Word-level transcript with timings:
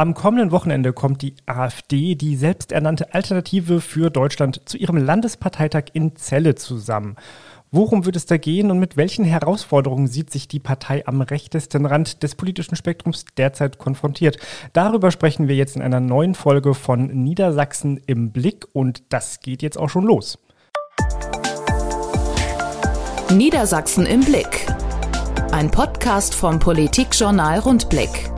Am 0.00 0.14
kommenden 0.14 0.52
Wochenende 0.52 0.92
kommt 0.92 1.22
die 1.22 1.34
AfD, 1.46 2.14
die 2.14 2.36
selbsternannte 2.36 3.14
Alternative 3.14 3.80
für 3.80 4.10
Deutschland, 4.10 4.62
zu 4.64 4.76
ihrem 4.76 4.96
Landesparteitag 4.96 5.86
in 5.92 6.14
Celle 6.14 6.54
zusammen. 6.54 7.16
Worum 7.72 8.06
wird 8.06 8.14
es 8.14 8.24
da 8.24 8.36
gehen 8.36 8.70
und 8.70 8.78
mit 8.78 8.96
welchen 8.96 9.24
Herausforderungen 9.24 10.06
sieht 10.06 10.30
sich 10.30 10.46
die 10.46 10.60
Partei 10.60 11.04
am 11.08 11.20
rechtesten 11.20 11.84
Rand 11.84 12.22
des 12.22 12.36
politischen 12.36 12.76
Spektrums 12.76 13.24
derzeit 13.36 13.78
konfrontiert? 13.78 14.38
Darüber 14.72 15.10
sprechen 15.10 15.48
wir 15.48 15.56
jetzt 15.56 15.74
in 15.74 15.82
einer 15.82 15.98
neuen 15.98 16.36
Folge 16.36 16.74
von 16.74 17.08
Niedersachsen 17.08 18.00
im 18.06 18.30
Blick 18.30 18.68
und 18.72 19.02
das 19.08 19.40
geht 19.40 19.62
jetzt 19.62 19.78
auch 19.78 19.90
schon 19.90 20.04
los. 20.04 20.38
Niedersachsen 23.34 24.06
im 24.06 24.20
Blick. 24.20 24.64
Ein 25.50 25.72
Podcast 25.72 26.36
vom 26.36 26.60
Politikjournal 26.60 27.58
Rundblick. 27.58 28.30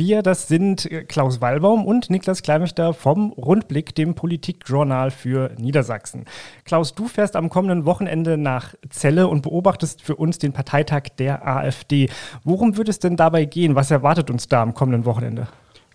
Wir, 0.00 0.22
das 0.22 0.48
sind 0.48 0.88
Klaus 1.08 1.42
Wallbaum 1.42 1.84
und 1.84 2.08
Niklas 2.08 2.40
Kleinmächter 2.40 2.94
vom 2.94 3.32
Rundblick, 3.32 3.94
dem 3.94 4.14
Politikjournal 4.14 5.10
für 5.10 5.50
Niedersachsen. 5.58 6.24
Klaus, 6.64 6.94
du 6.94 7.06
fährst 7.06 7.36
am 7.36 7.50
kommenden 7.50 7.84
Wochenende 7.84 8.38
nach 8.38 8.74
Celle 8.88 9.28
und 9.28 9.42
beobachtest 9.42 10.00
für 10.00 10.16
uns 10.16 10.38
den 10.38 10.54
Parteitag 10.54 11.10
der 11.18 11.46
AfD. 11.46 12.08
Worum 12.44 12.78
wird 12.78 12.88
es 12.88 12.98
denn 12.98 13.18
dabei 13.18 13.44
gehen? 13.44 13.74
Was 13.74 13.90
erwartet 13.90 14.30
uns 14.30 14.48
da 14.48 14.62
am 14.62 14.72
kommenden 14.72 15.04
Wochenende? 15.04 15.48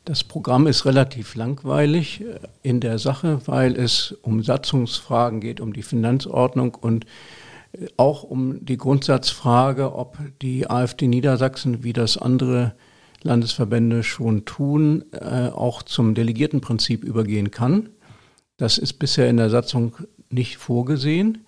Das 0.06 0.24
Programm 0.24 0.68
ist 0.68 0.86
relativ 0.86 1.34
langweilig 1.34 2.24
in 2.62 2.82
der 2.82 3.00
Sache, 3.00 3.42
weil 3.48 3.76
es 3.76 4.12
um 4.22 4.44
Satzungsfragen 4.44 5.40
geht, 5.40 5.60
um 5.60 5.74
die 5.74 5.82
Finanzordnung 5.82 6.76
und 6.76 7.08
auch 7.98 8.22
um 8.22 8.64
die 8.64 8.78
Grundsatzfrage, 8.78 9.96
ob 9.96 10.20
die 10.44 10.70
AfD 10.70 11.08
Niedersachsen 11.08 11.84
wie 11.84 11.94
das 11.94 12.20
andere 12.20 12.76
Landesverbände 13.26 14.04
schon 14.04 14.46
tun, 14.46 15.04
äh, 15.12 15.50
auch 15.50 15.84
zum 15.84 16.14
Delegiertenprinzip 16.14 17.04
übergehen 17.04 17.52
kann. 17.52 17.90
Das 18.58 18.78
ist 18.78 18.94
bisher 18.94 19.30
in 19.30 19.38
der 19.38 19.50
Satzung 19.50 19.96
nicht 20.30 20.58
vorgesehen, 20.58 21.40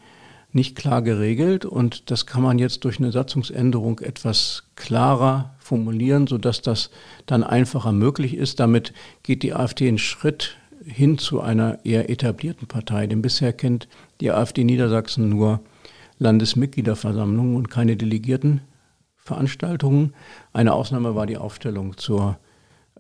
nicht 0.52 0.76
klar 0.76 1.02
geregelt 1.02 1.66
und 1.66 2.10
das 2.10 2.26
kann 2.26 2.42
man 2.42 2.58
jetzt 2.58 2.84
durch 2.84 3.00
eine 3.00 3.12
Satzungsänderung 3.12 4.00
etwas 4.00 4.64
klarer 4.76 5.56
formulieren, 5.60 6.26
sodass 6.26 6.62
das 6.62 6.90
dann 7.28 7.44
einfacher 7.44 7.92
möglich 7.92 8.36
ist. 8.36 8.60
Damit 8.60 8.94
geht 9.24 9.44
die 9.44 9.54
AfD 9.54 9.88
einen 9.88 10.00
Schritt 10.00 10.58
hin 10.84 11.18
zu 11.18 11.42
einer 11.42 11.80
eher 11.86 12.10
etablierten 12.10 12.68
Partei. 12.68 13.08
Denn 13.08 13.22
bisher 13.22 13.54
kennt 13.54 13.88
die 14.20 14.32
AfD 14.32 14.64
Niedersachsen 14.64 15.30
nur 15.30 15.60
Landesmitgliederversammlungen 16.20 17.56
und 17.56 17.70
keine 17.70 17.98
Delegierten 17.98 18.62
Veranstaltungen. 19.28 20.14
Eine 20.54 20.74
Ausnahme 20.74 21.14
war 21.14 21.28
die 21.28 21.38
Aufstellung 21.38 21.98
zur 21.98 22.38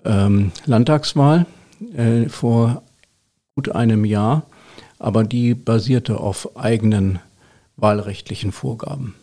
ähm, 0.06 0.52
Landtagswahl 0.66 1.46
äh, 1.96 2.30
vor 2.30 2.84
gut 3.56 3.74
einem 3.74 4.06
Jahr, 4.06 4.44
aber 5.00 5.24
die 5.24 5.56
basierte 5.56 6.20
auf 6.20 6.56
eigenen 6.58 7.20
wahlrechtlichen 7.78 8.52
Vorgaben. 8.52 9.16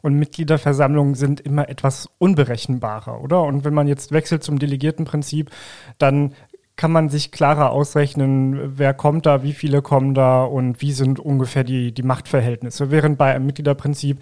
Und 0.00 0.14
Mitgliederversammlungen 0.14 1.14
sind 1.14 1.40
immer 1.40 1.68
etwas 1.68 2.08
unberechenbarer, 2.18 3.20
oder? 3.20 3.42
Und 3.42 3.64
wenn 3.64 3.74
man 3.74 3.86
jetzt 3.86 4.12
wechselt 4.12 4.42
zum 4.42 4.58
Delegiertenprinzip, 4.58 5.50
dann 5.98 6.34
kann 6.78 6.92
man 6.92 7.08
sich 7.08 7.32
klarer 7.32 7.72
ausrechnen, 7.72 8.78
wer 8.78 8.94
kommt 8.94 9.26
da, 9.26 9.42
wie 9.42 9.52
viele 9.52 9.82
kommen 9.82 10.14
da 10.14 10.44
und 10.44 10.80
wie 10.80 10.92
sind 10.92 11.18
ungefähr 11.18 11.64
die, 11.64 11.92
die 11.92 12.04
Machtverhältnisse. 12.04 12.92
Während 12.92 13.18
bei 13.18 13.34
einem 13.34 13.46
Mitgliederprinzip 13.46 14.20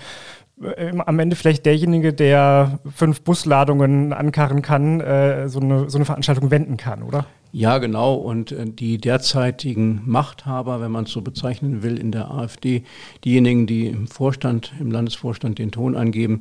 am 0.58 1.18
Ende 1.18 1.36
vielleicht 1.36 1.66
derjenige, 1.66 2.12
der 2.12 2.78
fünf 2.94 3.20
Busladungen 3.20 4.12
ankarren 4.12 4.62
kann, 4.62 5.00
äh, 5.00 5.48
so, 5.48 5.60
eine, 5.60 5.90
so 5.90 5.98
eine 5.98 6.06
Veranstaltung 6.06 6.50
wenden 6.50 6.76
kann, 6.76 7.02
oder? 7.02 7.26
Ja, 7.52 7.78
genau. 7.78 8.14
Und 8.14 8.52
äh, 8.52 8.64
die 8.66 8.98
derzeitigen 8.98 10.02
Machthaber, 10.06 10.80
wenn 10.80 10.92
man 10.92 11.04
es 11.04 11.10
so 11.10 11.20
bezeichnen 11.20 11.82
will, 11.82 11.98
in 11.98 12.10
der 12.10 12.30
AfD, 12.30 12.84
diejenigen, 13.24 13.66
die 13.66 13.86
im 13.86 14.06
Vorstand, 14.06 14.72
im 14.80 14.90
Landesvorstand 14.90 15.58
den 15.58 15.72
Ton 15.72 15.94
angeben, 15.94 16.40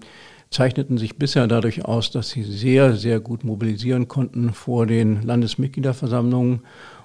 zeichneten 0.50 0.98
sich 0.98 1.18
bisher 1.18 1.48
dadurch 1.48 1.84
aus, 1.84 2.12
dass 2.12 2.30
sie 2.30 2.44
sehr, 2.44 2.96
sehr 2.96 3.20
gut 3.20 3.44
mobilisieren 3.44 4.08
konnten 4.08 4.54
vor 4.54 4.86
den 4.86 5.24
Landesmitgliederversammlungen. 5.24 6.62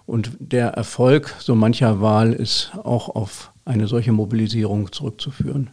Und 0.07 0.37
der 0.39 0.69
Erfolg 0.69 1.35
so 1.39 1.55
mancher 1.57 2.01
Wahl 2.01 2.33
ist 2.33 2.73
auch 2.85 3.09
auf 3.09 3.53
eine 3.65 3.87
solche 3.87 4.13
Mobilisierung 4.13 4.93
zurückzuführen. 4.93 5.71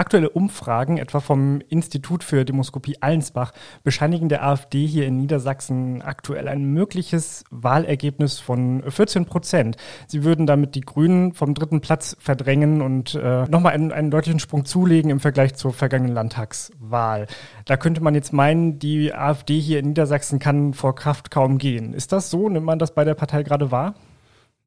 Aktuelle 0.00 0.30
Umfragen, 0.30 0.96
etwa 0.96 1.18
vom 1.18 1.60
Institut 1.68 2.22
für 2.22 2.44
Demoskopie 2.44 2.98
Allensbach, 3.00 3.50
bescheinigen 3.82 4.28
der 4.28 4.44
AfD 4.46 4.86
hier 4.86 5.04
in 5.08 5.16
Niedersachsen 5.16 6.02
aktuell 6.02 6.46
ein 6.46 6.66
mögliches 6.66 7.42
Wahlergebnis 7.50 8.38
von 8.38 8.84
14 8.88 9.24
Prozent. 9.24 9.76
Sie 10.06 10.22
würden 10.22 10.46
damit 10.46 10.76
die 10.76 10.82
Grünen 10.82 11.32
vom 11.32 11.52
dritten 11.52 11.80
Platz 11.80 12.16
verdrängen 12.20 12.80
und 12.80 13.16
äh, 13.16 13.46
nochmal 13.46 13.72
einen, 13.72 13.90
einen 13.90 14.12
deutlichen 14.12 14.38
Sprung 14.38 14.64
zulegen 14.64 15.10
im 15.10 15.18
Vergleich 15.18 15.56
zur 15.56 15.72
vergangenen 15.72 16.14
Landtagswahl. 16.14 17.26
Da 17.64 17.76
könnte 17.76 18.00
man 18.00 18.14
jetzt 18.14 18.32
meinen, 18.32 18.78
die 18.78 19.12
AfD 19.12 19.58
hier 19.58 19.80
in 19.80 19.88
Niedersachsen 19.88 20.38
kann 20.38 20.74
vor 20.74 20.94
Kraft 20.94 21.32
kaum 21.32 21.58
gehen. 21.58 21.92
Ist 21.92 22.12
das 22.12 22.30
so? 22.30 22.48
Nimmt 22.48 22.66
man 22.66 22.78
das 22.78 22.94
bei 22.94 23.02
der 23.02 23.14
Partei 23.14 23.42
gerade 23.42 23.72
wahr? 23.72 23.96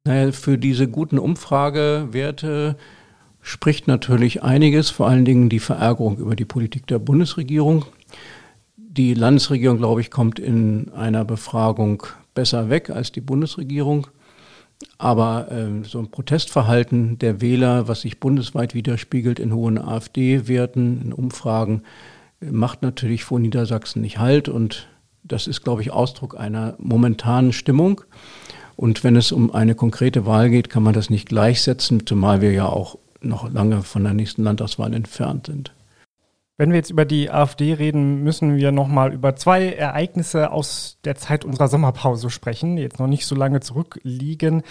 Naja, 0.04 0.30
für 0.32 0.58
diese 0.58 0.88
guten 0.88 1.18
Umfragewerte 1.18 2.76
spricht 3.42 3.88
natürlich 3.88 4.42
einiges, 4.42 4.88
vor 4.90 5.08
allen 5.08 5.24
Dingen 5.24 5.48
die 5.48 5.58
Verärgerung 5.58 6.16
über 6.18 6.36
die 6.36 6.44
Politik 6.44 6.86
der 6.86 7.00
Bundesregierung. 7.00 7.84
Die 8.76 9.14
Landesregierung, 9.14 9.78
glaube 9.78 10.00
ich, 10.00 10.10
kommt 10.10 10.38
in 10.38 10.90
einer 10.94 11.24
Befragung 11.24 12.04
besser 12.34 12.70
weg 12.70 12.88
als 12.88 13.12
die 13.12 13.20
Bundesregierung. 13.20 14.06
Aber 14.98 15.50
äh, 15.50 15.84
so 15.84 15.98
ein 15.98 16.10
Protestverhalten 16.10 17.18
der 17.18 17.40
Wähler, 17.40 17.88
was 17.88 18.02
sich 18.02 18.20
bundesweit 18.20 18.74
widerspiegelt 18.74 19.38
in 19.38 19.52
hohen 19.52 19.78
AfD-Werten, 19.78 21.02
in 21.02 21.12
Umfragen, 21.12 21.82
macht 22.40 22.82
natürlich 22.82 23.24
vor 23.24 23.38
Niedersachsen 23.38 24.02
nicht 24.02 24.18
Halt. 24.18 24.48
Und 24.48 24.88
das 25.24 25.46
ist, 25.46 25.62
glaube 25.62 25.82
ich, 25.82 25.92
Ausdruck 25.92 26.38
einer 26.38 26.74
momentanen 26.78 27.52
Stimmung. 27.52 28.02
Und 28.76 29.04
wenn 29.04 29.16
es 29.16 29.32
um 29.32 29.52
eine 29.52 29.74
konkrete 29.74 30.26
Wahl 30.26 30.50
geht, 30.50 30.70
kann 30.70 30.82
man 30.82 30.94
das 30.94 31.10
nicht 31.10 31.28
gleichsetzen, 31.28 32.06
zumal 32.06 32.40
wir 32.40 32.52
ja 32.52 32.66
auch 32.66 32.98
noch 33.24 33.50
lange 33.50 33.82
von 33.82 34.04
der 34.04 34.14
nächsten 34.14 34.42
Landtagswahl 34.42 34.92
entfernt 34.94 35.46
sind. 35.46 35.72
Wenn 36.58 36.70
wir 36.70 36.76
jetzt 36.76 36.90
über 36.90 37.06
die 37.06 37.30
AfD 37.30 37.72
reden, 37.72 38.22
müssen 38.22 38.56
wir 38.56 38.72
nochmal 38.72 39.12
über 39.12 39.34
zwei 39.34 39.72
Ereignisse 39.72 40.52
aus 40.52 40.98
der 41.02 41.16
Zeit 41.16 41.44
unserer 41.44 41.66
Sommerpause 41.66 42.28
sprechen, 42.28 42.76
die 42.76 42.82
jetzt 42.82 42.98
noch 43.00 43.06
nicht 43.06 43.26
so 43.26 43.34
lange 43.34 43.60
zurückliegen, 43.60 44.62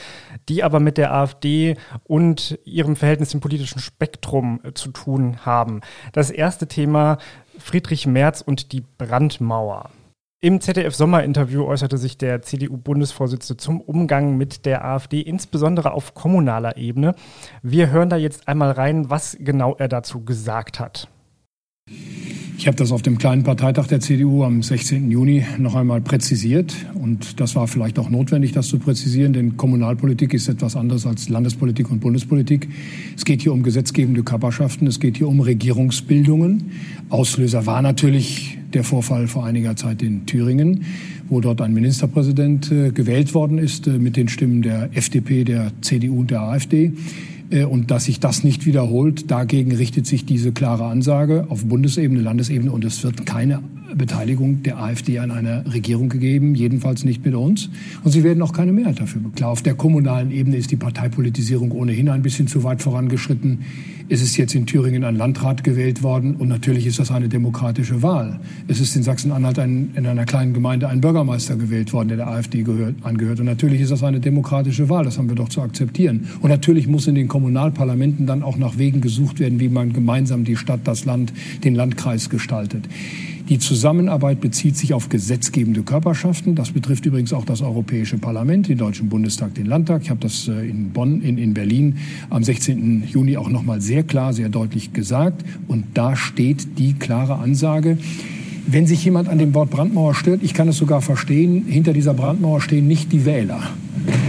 die 0.48 0.64
aber 0.64 0.80
mit 0.80 0.98
der 0.98 1.12
AfD 1.12 1.76
und 2.04 2.60
ihrem 2.66 2.96
Verhältnis 2.96 3.34
im 3.34 3.42
politischen 3.42 3.80
Spektrum 3.80 4.62
zu 4.76 4.92
tun 4.92 5.44
haben. 5.44 5.82
Das 6.14 6.30
erste 6.30 6.68
Thema 6.68 7.18
Friedrich 7.58 8.06
Merz 8.06 8.42
und 8.42 8.72
die 8.74 8.84
Brandmauer. 8.98 9.90
Im 10.44 10.60
ZDF-Sommerinterview 10.60 11.64
äußerte 11.68 12.00
sich 12.00 12.18
der 12.18 12.42
CDU-Bundesvorsitzende 12.42 13.62
zum 13.62 13.80
Umgang 13.80 14.38
mit 14.38 14.66
der 14.66 14.84
AfD, 14.84 15.22
insbesondere 15.22 15.92
auf 15.92 16.16
kommunaler 16.16 16.78
Ebene. 16.78 17.14
Wir 17.62 17.92
hören 17.92 18.10
da 18.10 18.18
jetzt 18.18 18.48
einmal 18.48 18.72
rein, 18.72 19.12
was 19.12 19.38
genau 19.40 19.76
er 19.76 19.88
dazu 19.88 20.26
gesagt 20.26 20.80
hat. 20.80 21.10
Ich 22.62 22.68
habe 22.68 22.78
das 22.78 22.92
auf 22.92 23.02
dem 23.02 23.18
kleinen 23.18 23.42
Parteitag 23.42 23.88
der 23.88 24.02
CDU 24.02 24.44
am 24.44 24.62
16. 24.62 25.10
Juni 25.10 25.44
noch 25.58 25.74
einmal 25.74 26.00
präzisiert. 26.00 26.76
Und 26.94 27.40
das 27.40 27.56
war 27.56 27.68
vielleicht 27.68 27.98
auch 27.98 28.12
notwendig, 28.12 28.52
das 28.52 28.68
zu 28.68 28.78
präzisieren, 28.78 29.34
denn 29.34 29.58
Kommunalpolitik 29.58 30.32
ist 30.36 30.48
etwas 30.48 30.76
anderes 30.76 31.08
als 31.08 31.28
Landespolitik 31.28 31.90
und 31.90 32.02
Bundespolitik. 32.02 32.70
Es 33.18 33.26
geht 33.26 33.42
hier 33.42 33.52
um 33.52 33.64
gesetzgebende 33.64 34.22
Körperschaften, 34.22 34.86
es 34.86 35.00
geht 35.00 35.18
hier 35.18 35.28
um 35.28 35.40
Regierungsbildungen. 35.40 36.70
Auslöser 37.10 37.66
war 37.66 37.82
natürlich 37.82 38.60
der 38.76 38.84
Vorfall 38.84 39.26
vor 39.26 39.44
einiger 39.44 39.76
Zeit 39.76 40.04
in 40.04 40.28
Thüringen, 40.28 40.86
wo 41.30 41.42
dort 41.42 41.62
ein 41.62 41.74
Ministerpräsident 41.74 42.72
äh, 42.72 42.92
gewählt 42.92 43.34
worden 43.34 43.58
ist 43.58 43.88
äh, 43.88 43.98
mit 43.98 44.16
den 44.16 44.28
Stimmen 44.28 44.62
der 44.62 44.90
FDP, 44.94 45.46
der 45.46 45.72
CDU 45.82 46.20
und 46.20 46.30
der 46.30 46.42
AfD. 46.42 46.92
Äh, 47.52 47.66
und 47.66 47.92
dass 47.92 48.06
sich 48.06 48.20
das 48.20 48.44
nicht 48.44 48.66
wiederholt, 48.66 49.30
dagegen 49.30 49.76
richtet 49.76 50.08
sich 50.08 50.26
diese 50.26 50.52
klare 50.52 50.86
Ansage 50.86 51.46
auf 51.50 51.66
Bundesebene, 51.66 52.22
Landesebene 52.22 52.72
und 52.72 52.84
es 52.86 53.04
wird 53.04 53.26
keine 53.26 53.62
Beteiligung 53.96 54.64
der 54.64 54.80
AfD 54.80 55.20
an 55.20 55.32
einer 55.32 55.64
Regierung 55.72 56.10
gegeben, 56.10 56.56
jedenfalls 56.56 57.04
nicht 57.04 57.26
mit 57.26 57.36
uns. 57.36 57.70
Und 58.04 58.12
sie 58.12 58.24
werden 58.24 58.42
auch 58.42 58.54
keine 58.54 58.74
Mehrheit 58.74 59.00
dafür. 59.00 59.22
Klar, 59.36 59.52
auf 59.52 59.62
der 59.62 59.76
kommunalen 59.76 60.32
Ebene 60.32 60.58
ist 60.58 60.72
die 60.72 60.76
Parteipolitisierung 60.76 61.72
ohnehin 61.72 62.10
ein 62.10 62.22
bisschen 62.22 62.48
zu 62.48 62.64
weit 62.64 62.82
vorangeschritten. 62.82 63.60
Es 64.10 64.22
ist 64.22 64.36
jetzt 64.36 64.56
in 64.56 64.66
Thüringen 64.66 65.06
ein 65.06 65.16
Landrat 65.16 65.64
gewählt 65.64 66.04
worden 66.04 66.36
und 66.36 66.50
natürlich 66.50 66.86
ist 66.86 67.00
das 67.00 67.12
eine 67.12 67.30
demokratische 67.30 68.02
Wahl. 68.02 68.42
Es 68.68 68.82
ist 68.82 68.94
in 68.98 69.04
Sachsen-Anhalt 69.04 69.58
in 69.58 70.06
einer 70.06 70.26
kleinen 70.26 70.54
Gemeinde 70.54 70.90
ein 70.90 71.00
Bürgermeister 71.00 71.56
gewählt 71.56 71.94
worden, 71.94 72.10
der 72.10 72.18
der 72.18 72.28
AfD 72.28 72.64
gehört, 72.64 72.96
angehört. 73.04 73.40
Und 73.40 73.46
natürlich 73.46 73.80
ist 73.80 73.92
das 73.92 74.04
eine 74.04 74.20
demokratische 74.20 74.90
Wahl, 74.90 75.06
das 75.06 75.18
haben 75.18 75.30
wir 75.30 75.36
doch 75.36 75.48
zu 75.48 75.62
akzeptieren. 75.62 76.28
Und 76.42 76.50
natürlich 76.50 76.88
muss 76.88 77.08
in 77.08 77.16
den 77.16 77.30
Kommunalparlamenten 77.30 78.28
dann 78.28 78.44
auch 78.44 78.58
nach 78.58 78.78
Wegen 78.78 79.00
gesucht 79.00 79.40
werden, 79.40 79.62
wie 79.62 79.70
man 79.70 79.94
gemeinsam 79.94 80.44
die 80.44 80.58
Stadt, 80.58 80.82
das 80.84 81.06
Land, 81.06 81.32
den 81.64 81.76
Landkreis 81.76 82.30
gestaltet. 82.30 82.84
Die 83.52 83.60
Zusammenarbeit 83.60 84.40
bezieht 84.40 84.78
sich 84.78 84.94
auf 84.94 85.10
gesetzgebende 85.10 85.84
Körperschaften. 85.84 86.56
Das 86.56 86.72
betrifft 86.72 87.06
übrigens 87.06 87.34
auch 87.34 87.44
das 87.44 87.62
Europäische 87.62 88.18
Parlament, 88.18 88.70
den 88.70 88.78
Deutschen 88.78 89.10
Bundestag, 89.10 89.56
den 89.56 89.66
Landtag. 89.66 90.04
Ich 90.04 90.10
habe 90.10 90.22
das 90.22 90.48
äh, 90.48 90.70
in 90.70 90.92
Bonn, 90.92 91.22
in, 91.22 91.38
in 91.38 91.54
Berlin 91.54 91.98
am 92.30 92.46
16. 92.46 93.10
Juni 93.10 93.36
auch 93.36 93.50
noch 93.50 93.64
mal 93.64 93.82
sehr 93.82 94.04
klar, 94.04 94.32
sehr 94.32 94.48
deutlich 94.48 94.94
gesagt. 94.94 95.44
Und 95.68 95.84
da 95.96 96.16
steht 96.16 96.80
die 96.80 96.94
klare 96.94 97.40
Ansage, 97.40 97.98
wenn 98.68 98.88
sich 98.88 99.04
jemand 99.04 99.28
an 99.28 99.38
dem 99.38 99.54
Wort 99.54 99.70
Brandmauer 99.70 100.16
stört, 100.16 100.44
ich 100.44 100.54
kann 100.54 100.70
es 100.70 100.78
sogar 100.78 101.02
verstehen, 101.02 101.66
hinter 101.68 101.92
dieser 101.92 102.14
Brandmauer 102.14 102.62
stehen 102.62 102.88
nicht 102.88 103.12
die 103.12 103.26
Wähler 103.26 103.62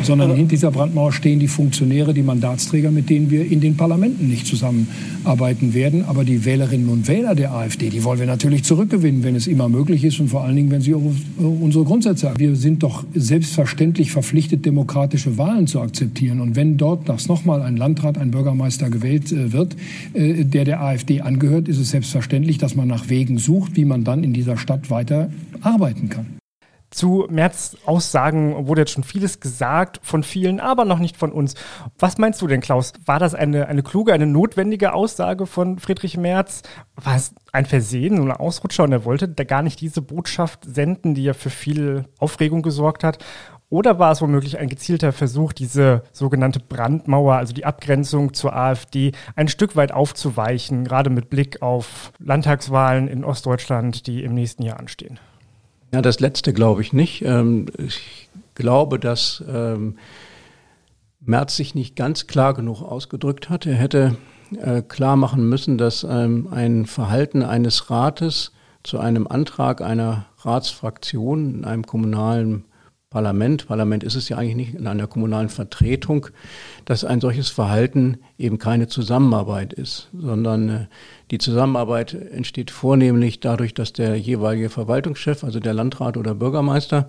sondern 0.05 0.35
hinter 0.35 0.51
dieser 0.51 0.71
Brandmauer 0.71 1.13
stehen 1.13 1.39
die 1.39 1.49
Funktionäre, 1.49 2.15
die 2.15 2.23
Mandatsträger, 2.23 2.91
mit 2.91 3.11
denen 3.11 3.31
wir 3.31 3.51
in 3.51 3.61
den 3.61 3.77
Parlamenten 3.77 4.29
nicht 4.29 4.47
zusammenarbeiten 4.47 5.75
werden. 5.75 6.05
Aber 6.05 6.25
die 6.25 6.45
Wählerinnen 6.45 6.89
und 6.89 7.09
Wähler 7.09 7.35
der 7.35 7.53
AfD, 7.53 7.91
die 7.91 8.05
wollen 8.05 8.19
wir 8.19 8.27
natürlich 8.27 8.65
zurückgewinnen, 8.65 9.23
wenn 9.23 9.35
es 9.35 9.47
immer 9.47 9.69
möglich 9.69 10.05
ist 10.05 10.21
und 10.21 10.29
vor 10.29 10.43
allen 10.43 10.57
Dingen, 10.57 10.71
wenn 10.71 10.81
sie 10.81 10.95
unsere 10.95 11.85
Grundsätze 11.85 12.29
haben. 12.29 12.39
Wir 12.39 12.57
sind 12.57 12.83
doch 12.83 13.05
selbstverständlich 13.15 14.13
verpflichtet, 14.13 14.67
demokratische 14.67 15.39
Wahlen 15.39 15.67
zu 15.67 15.81
akzeptieren. 15.81 16.41
Und 16.41 16.57
wenn 16.57 16.77
dort 16.77 17.09
das 17.09 17.29
nochmal 17.29 17.63
ein 17.63 17.77
Landrat, 17.77 18.19
ein 18.19 18.31
Bürgermeister 18.31 18.91
gewählt 18.91 19.33
äh, 19.33 19.53
wird, 19.53 19.77
äh, 20.15 20.45
der 20.45 20.65
der 20.65 20.83
AfD 20.83 21.21
angehört, 21.21 21.69
ist 21.69 21.79
es 21.79 21.91
selbstverständlich, 21.91 22.59
dass 22.59 22.75
man 22.75 22.89
nach 22.89 23.09
Wegen 23.09 23.39
sucht, 23.39 23.77
wie 23.77 23.85
man 23.85 24.05
dann 24.05 24.25
in 24.25 24.33
dieser 24.33 24.57
Stadt 24.57 24.91
weiter 24.91 25.31
arbeiten 25.61 26.09
kann. 26.09 26.42
Zu 26.93 27.27
Merz 27.31 27.75
Aussagen 27.87 28.69
wurde 28.69 28.83
jetzt 28.83 28.91
schon 28.91 29.03
vieles 29.03 29.41
gesagt 29.41 29.99
von 30.03 30.23
vielen, 30.23 30.61
aber 30.61 30.85
noch 30.85 30.99
nicht 30.99 31.17
von 31.17 31.33
uns. 31.33 31.55
Was 31.99 32.19
meinst 32.19 32.43
du 32.43 32.47
denn, 32.47 32.61
Klaus? 32.61 32.93
War 33.06 33.19
das 33.19 33.35
eine, 33.35 33.67
eine 33.67 33.83
kluge, 33.83 34.12
eine 34.12 34.27
notwendige 34.27 34.93
Aussage 34.93 35.47
von 35.47 35.79
Friedrich 35.79 36.19
Merz? 36.19 36.61
War 36.97 37.17
es 37.17 37.35
ein 37.50 37.65
Versehen, 37.65 38.19
so 38.19 38.23
ein 38.23 38.31
Ausrutscher 38.31 38.85
und 38.85 38.93
er 38.93 39.06
wollte 39.06 39.27
da 39.27 39.44
gar 39.44 39.62
nicht 39.62 39.81
diese 39.81 40.03
Botschaft 40.03 40.67
senden, 40.67 41.15
die 41.15 41.25
ja 41.25 41.33
für 41.33 41.49
viel 41.49 42.05
Aufregung 42.19 42.61
gesorgt 42.61 43.05
hat? 43.05 43.25
Oder 43.71 43.99
war 43.99 44.12
es 44.12 44.21
womöglich 44.21 44.59
ein 44.59 44.69
gezielter 44.69 45.12
Versuch, 45.12 45.55
diese 45.55 46.03
sogenannte 46.12 46.61
Brandmauer, 46.61 47.37
also 47.37 47.55
die 47.55 47.65
Abgrenzung 47.65 48.35
zur 48.35 48.55
AfD, 48.55 49.12
ein 49.35 49.49
Stück 49.49 49.77
weit 49.77 49.93
aufzuweichen, 49.93 50.85
gerade 50.85 51.09
mit 51.09 51.31
Blick 51.31 51.62
auf 51.62 52.12
Landtagswahlen 52.19 53.09
in 53.09 53.25
Ostdeutschland, 53.25 54.06
die 54.06 54.25
im 54.25 54.35
nächsten 54.35 54.62
Jahr 54.62 54.79
anstehen? 54.79 55.19
Ja, 55.93 56.00
das 56.00 56.21
letzte 56.21 56.53
glaube 56.55 56.81
ich 56.81 56.93
nicht. 56.93 57.23
Ähm, 57.23 57.67
ich 57.77 58.29
glaube, 58.55 58.99
dass 58.99 59.44
ähm, 59.47 59.99
Merz 61.21 61.56
sich 61.56 61.75
nicht 61.75 61.97
ganz 61.97 62.27
klar 62.27 62.55
genug 62.55 62.83
ausgedrückt 62.83 63.50
hat. 63.50 63.67
Er 63.67 63.75
hätte 63.75 64.17
äh, 64.59 64.81
klar 64.83 65.17
machen 65.17 65.49
müssen, 65.49 65.77
dass 65.77 66.05
ähm, 66.09 66.49
ein 66.50 66.87
Verhalten 66.87 67.43
eines 67.43 67.91
Rates 67.91 68.53
zu 68.83 68.99
einem 68.99 69.27
Antrag 69.27 69.83
einer 69.83 70.27
Ratsfraktion 70.39 71.56
in 71.56 71.65
einem 71.65 71.87
kommunalen 71.87 72.65
Parlament, 73.12 73.67
Parlament 73.67 74.03
ist 74.03 74.14
es 74.14 74.31
ja 74.31 74.38
eigentlich 74.38 74.56
nicht, 74.56 74.75
in 74.75 74.87
einer 74.87 75.06
kommunalen 75.06 75.50
Vertretung, 75.50 76.29
dass 76.87 77.05
ein 77.05 77.20
solches 77.20 77.50
Verhalten 77.50 78.19
eben 78.38 78.59
keine 78.59 78.88
Zusammenarbeit 78.88 79.75
ist, 79.75 80.09
sondern 80.19 80.69
äh, 80.69 80.87
die 81.31 81.38
Zusammenarbeit 81.38 82.14
entsteht 82.14 82.70
vornehmlich 82.70 83.41
dadurch, 83.41 83.75
dass 83.75 83.93
der 83.93 84.17
jeweilige 84.17 84.70
Verwaltungschef, 84.70 85.44
also 85.44 85.61
der 85.61 85.75
Landrat 85.75 86.17
oder 86.17 86.35
Bürgermeister, 86.35 87.09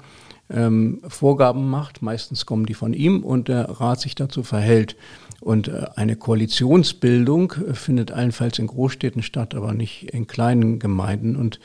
ähm, 0.50 1.02
Vorgaben 1.08 1.70
macht. 1.70 2.02
Meistens 2.02 2.46
kommen 2.46 2.66
die 2.66 2.74
von 2.74 2.94
ihm 2.94 3.24
und 3.24 3.48
der 3.48 3.70
Rat 3.70 4.02
sich 4.02 4.14
dazu 4.14 4.44
verhält. 4.44 4.98
Und 5.40 5.70
äh, 5.70 5.86
eine 5.96 6.18
Koalitionsbildung 6.18 7.54
äh, 7.54 7.74
findet 7.74 8.12
allenfalls 8.12 8.60
in 8.60 8.68
Großstädten 8.68 9.24
statt, 9.24 9.56
aber 9.56 9.74
nicht 9.74 10.14
in 10.14 10.28
kleinen 10.28 10.80
Gemeinden. 10.80 11.38
Und 11.38 11.62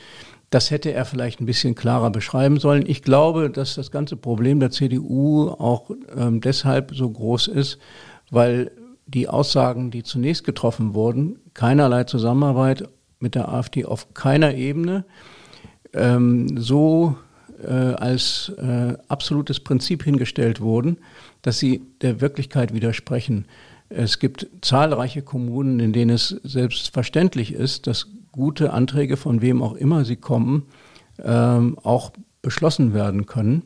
das 0.49 0.71
hätte 0.71 0.91
er 0.91 1.05
vielleicht 1.05 1.39
ein 1.39 1.45
bisschen 1.45 1.75
klarer 1.75 2.09
beschreiben 2.09 2.59
sollen. 2.59 2.85
Ich 2.87 3.03
glaube, 3.03 3.49
dass 3.49 3.75
das 3.75 3.91
ganze 3.91 4.15
Problem 4.15 4.59
der 4.59 4.71
CDU 4.71 5.49
auch 5.49 5.91
ähm, 6.15 6.41
deshalb 6.41 6.95
so 6.95 7.09
groß 7.09 7.47
ist, 7.47 7.77
weil 8.31 8.71
die 9.05 9.27
Aussagen, 9.27 9.91
die 9.91 10.03
zunächst 10.03 10.43
getroffen 10.43 10.93
wurden, 10.93 11.39
keinerlei 11.53 12.03
Zusammenarbeit 12.03 12.87
mit 13.19 13.35
der 13.35 13.49
AfD 13.49 13.85
auf 13.85 14.13
keiner 14.13 14.55
Ebene, 14.55 15.05
ähm, 15.93 16.57
so 16.57 17.15
äh, 17.63 17.71
als 17.71 18.51
äh, 18.57 18.95
absolutes 19.07 19.59
Prinzip 19.59 20.03
hingestellt 20.03 20.61
wurden, 20.61 20.97
dass 21.41 21.59
sie 21.59 21.81
der 22.01 22.21
Wirklichkeit 22.21 22.73
widersprechen. 22.73 23.45
Es 23.89 24.19
gibt 24.19 24.47
zahlreiche 24.61 25.23
Kommunen, 25.23 25.79
in 25.79 25.93
denen 25.93 26.11
es 26.11 26.29
selbstverständlich 26.43 27.53
ist, 27.53 27.87
dass 27.87 28.07
gute 28.39 28.73
Anträge, 28.73 29.17
von 29.17 29.41
wem 29.41 29.61
auch 29.61 29.73
immer 29.73 30.05
sie 30.05 30.15
kommen, 30.15 30.67
ähm, 31.23 31.77
auch 31.83 32.11
beschlossen 32.41 32.93
werden 32.93 33.25
können. 33.25 33.63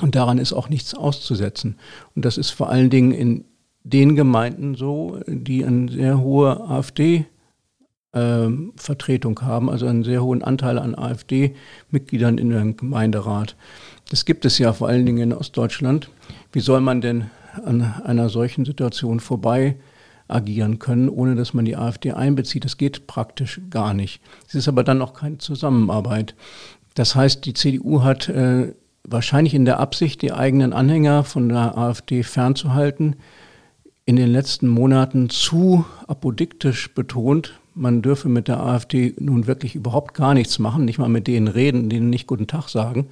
Und 0.00 0.14
daran 0.14 0.38
ist 0.38 0.52
auch 0.52 0.68
nichts 0.68 0.94
auszusetzen. 0.94 1.76
Und 2.14 2.24
das 2.24 2.38
ist 2.38 2.50
vor 2.50 2.70
allen 2.70 2.90
Dingen 2.90 3.12
in 3.12 3.44
den 3.82 4.14
Gemeinden 4.16 4.74
so, 4.74 5.20
die 5.26 5.64
eine 5.64 5.90
sehr 5.90 6.20
hohe 6.20 6.60
AfD 6.60 7.26
ähm, 8.12 8.72
Vertretung 8.76 9.40
haben, 9.42 9.70
also 9.70 9.86
einen 9.86 10.04
sehr 10.04 10.22
hohen 10.22 10.42
Anteil 10.42 10.78
an 10.78 10.94
AfD-Mitgliedern 10.94 12.38
in 12.38 12.50
dem 12.50 12.76
Gemeinderat. 12.76 13.56
Das 14.10 14.24
gibt 14.24 14.44
es 14.44 14.58
ja 14.58 14.72
vor 14.72 14.88
allen 14.88 15.06
Dingen 15.06 15.30
in 15.30 15.32
Ostdeutschland. 15.32 16.10
Wie 16.52 16.60
soll 16.60 16.80
man 16.80 17.00
denn 17.00 17.30
an 17.64 17.82
einer 18.04 18.28
solchen 18.28 18.64
Situation 18.64 19.20
vorbei 19.20 19.76
agieren 20.30 20.78
können, 20.78 21.08
ohne 21.08 21.34
dass 21.34 21.54
man 21.54 21.64
die 21.64 21.76
AfD 21.76 22.12
einbezieht. 22.12 22.64
Das 22.64 22.76
geht 22.76 23.06
praktisch 23.06 23.60
gar 23.70 23.94
nicht. 23.94 24.20
Es 24.48 24.54
ist 24.54 24.68
aber 24.68 24.84
dann 24.84 25.02
auch 25.02 25.14
keine 25.14 25.38
Zusammenarbeit. 25.38 26.34
Das 26.94 27.14
heißt, 27.14 27.44
die 27.46 27.54
CDU 27.54 28.02
hat 28.02 28.28
äh, 28.28 28.74
wahrscheinlich 29.04 29.54
in 29.54 29.64
der 29.64 29.80
Absicht, 29.80 30.22
die 30.22 30.32
eigenen 30.32 30.72
Anhänger 30.72 31.24
von 31.24 31.48
der 31.48 31.76
AfD 31.76 32.22
fernzuhalten, 32.22 33.16
in 34.04 34.16
den 34.16 34.30
letzten 34.30 34.66
Monaten 34.66 35.30
zu 35.30 35.84
apodiktisch 36.08 36.94
betont, 36.94 37.60
man 37.74 38.02
dürfe 38.02 38.28
mit 38.28 38.48
der 38.48 38.60
AfD 38.60 39.14
nun 39.18 39.46
wirklich 39.46 39.74
überhaupt 39.74 40.14
gar 40.14 40.34
nichts 40.34 40.58
machen, 40.58 40.84
nicht 40.84 40.98
mal 40.98 41.08
mit 41.08 41.26
denen 41.26 41.48
reden, 41.48 41.88
denen 41.88 42.10
nicht 42.10 42.26
guten 42.26 42.46
Tag 42.46 42.68
sagen. 42.68 43.06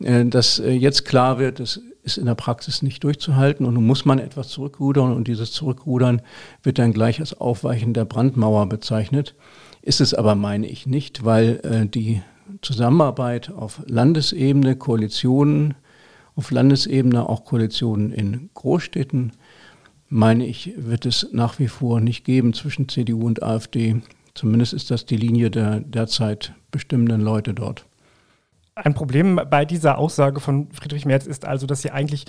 Äh, 0.00 0.26
dass 0.26 0.58
äh, 0.58 0.72
jetzt 0.72 1.04
klar 1.04 1.38
wird, 1.38 1.60
es 1.60 1.80
ist 2.04 2.18
in 2.18 2.26
der 2.26 2.34
Praxis 2.34 2.82
nicht 2.82 3.02
durchzuhalten 3.02 3.66
und 3.66 3.74
nun 3.74 3.86
muss 3.86 4.04
man 4.04 4.18
etwas 4.18 4.48
zurückrudern 4.48 5.12
und 5.12 5.26
dieses 5.26 5.52
Zurückrudern 5.52 6.22
wird 6.62 6.78
dann 6.78 6.92
gleich 6.92 7.18
als 7.18 7.38
Aufweichen 7.40 7.94
der 7.94 8.04
Brandmauer 8.04 8.68
bezeichnet. 8.68 9.34
Ist 9.82 10.00
es 10.00 10.14
aber, 10.14 10.34
meine 10.34 10.66
ich, 10.66 10.86
nicht, 10.86 11.24
weil 11.24 11.60
äh, 11.64 11.86
die 11.86 12.22
Zusammenarbeit 12.60 13.50
auf 13.50 13.82
Landesebene, 13.86 14.76
Koalitionen, 14.76 15.74
auf 16.36 16.50
Landesebene 16.50 17.28
auch 17.28 17.44
Koalitionen 17.44 18.12
in 18.12 18.50
Großstädten, 18.54 19.32
meine 20.08 20.46
ich, 20.46 20.74
wird 20.76 21.06
es 21.06 21.28
nach 21.32 21.58
wie 21.58 21.68
vor 21.68 22.00
nicht 22.00 22.24
geben 22.24 22.52
zwischen 22.52 22.88
CDU 22.88 23.26
und 23.26 23.42
AfD. 23.42 24.02
Zumindest 24.34 24.74
ist 24.74 24.90
das 24.90 25.06
die 25.06 25.16
Linie 25.16 25.50
der 25.50 25.80
derzeit 25.80 26.52
bestimmenden 26.70 27.20
Leute 27.20 27.54
dort. 27.54 27.86
Ein 28.76 28.94
Problem 28.94 29.40
bei 29.50 29.64
dieser 29.64 29.98
Aussage 29.98 30.40
von 30.40 30.68
Friedrich 30.72 31.06
Merz 31.06 31.26
ist 31.26 31.44
also, 31.44 31.66
dass 31.66 31.82
sie 31.82 31.92
eigentlich 31.92 32.24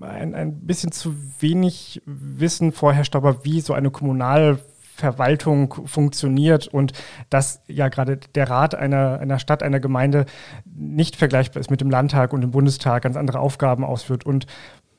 ein, 0.00 0.34
ein 0.34 0.60
bisschen 0.60 0.90
zu 0.90 1.14
wenig 1.38 2.00
Wissen 2.06 2.72
vorherrscht, 2.72 3.14
aber 3.14 3.44
wie 3.44 3.60
so 3.60 3.74
eine 3.74 3.90
Kommunalverwaltung 3.90 5.86
funktioniert 5.86 6.66
und 6.66 6.94
dass 7.28 7.60
ja 7.66 7.88
gerade 7.88 8.16
der 8.34 8.48
Rat 8.48 8.74
einer, 8.74 9.18
einer 9.20 9.38
Stadt, 9.38 9.62
einer 9.62 9.80
Gemeinde 9.80 10.24
nicht 10.64 11.16
vergleichbar 11.16 11.60
ist 11.60 11.70
mit 11.70 11.82
dem 11.82 11.90
Landtag 11.90 12.32
und 12.32 12.40
dem 12.40 12.52
Bundestag, 12.52 13.02
ganz 13.02 13.16
andere 13.16 13.40
Aufgaben 13.40 13.84
ausführt 13.84 14.24
und 14.24 14.46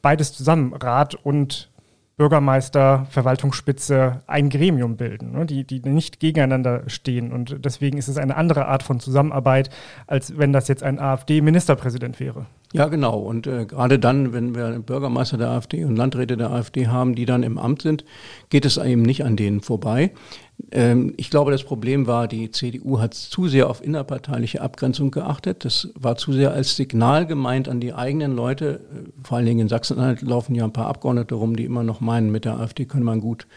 beides 0.04 0.34
zusammen, 0.34 0.74
Rat 0.74 1.16
und 1.16 1.72
Bürgermeister, 2.18 3.06
Verwaltungsspitze 3.12 4.24
ein 4.26 4.50
Gremium 4.50 4.98
bilden, 4.98 5.34
ne, 5.34 5.46
die, 5.46 5.66
die 5.66 5.80
nicht 5.82 6.20
gegeneinander 6.20 6.84
stehen. 6.88 7.32
Und 7.32 7.64
deswegen 7.64 8.00
ist 8.00 8.08
es 8.08 8.18
eine 8.18 8.36
andere 8.36 8.66
Art 8.66 8.82
von 8.82 9.00
Zusammenarbeit, 9.00 9.70
als 10.08 10.36
wenn 10.38 10.52
das 10.52 10.68
jetzt 10.68 10.82
ein 10.82 11.00
AfD-Ministerpräsident 11.00 12.20
wäre. 12.20 12.48
Ja, 12.74 12.88
genau. 12.88 13.20
Und 13.20 13.48
äh, 13.48 13.66
gerade 13.66 13.98
dann, 13.98 14.34
wenn 14.34 14.54
wir 14.54 14.80
Bürgermeister 14.80 15.38
der 15.38 15.50
AfD 15.50 15.86
und 15.86 15.96
Landräte 15.96 16.36
der 16.36 16.52
AfD 16.52 16.88
haben, 16.88 17.16
die 17.16 17.26
dann 17.26 17.44
im 17.44 17.58
Amt 17.58 17.82
sind, 17.82 18.04
geht 18.50 18.66
es 18.66 18.78
eben 18.78 19.04
nicht 19.04 19.24
an 19.24 19.38
denen 19.38 19.62
vorbei. 19.62 20.12
Ähm, 20.72 21.14
ich 21.16 21.30
glaube, 21.30 21.52
das 21.52 21.64
Problem 21.64 22.08
war, 22.08 22.28
die 22.28 22.52
CDU 22.52 23.00
hat 23.00 23.14
zu 23.14 23.48
sehr 23.48 23.70
auf 23.70 23.82
innerparteiliche 23.82 24.62
Abgrenzung 24.62 25.12
geachtet. 25.12 25.64
Das 25.64 25.90
war 25.96 26.18
zu 26.18 26.34
sehr 26.34 26.52
als 26.52 26.76
Signal 26.76 27.26
gemeint 27.26 27.70
an 27.70 27.80
die 27.80 27.94
eigenen 27.94 28.36
Leute. 28.36 28.82
Äh, 28.94 29.10
vor 29.24 29.38
allen 29.38 29.46
Dingen 29.46 29.62
in 29.62 29.70
Sachsen-Anhalt 29.70 30.22
laufen 30.22 30.54
ja 30.54 30.66
ein 30.66 30.74
paar 30.74 30.88
Abgeordnete 30.88 31.36
rum, 31.36 31.56
die 31.56 31.64
immer 31.66 31.84
noch 31.84 32.02
meinen, 32.02 32.32
mit 32.32 32.44
der 32.44 32.60
AfD 32.60 32.86
können 32.86 33.06
man 33.06 33.22
gut 33.22 33.48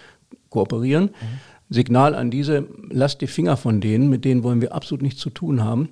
kooperieren. 0.51 1.05
Mhm. 1.05 1.60
Signal 1.71 2.15
an 2.15 2.31
diese, 2.31 2.67
lasst 2.91 3.21
die 3.21 3.27
Finger 3.27 3.57
von 3.57 3.81
denen, 3.81 4.11
mit 4.11 4.25
denen 4.25 4.43
wollen 4.43 4.61
wir 4.61 4.75
absolut 4.75 5.03
nichts 5.03 5.21
zu 5.21 5.31
tun 5.31 5.65
haben. 5.65 5.89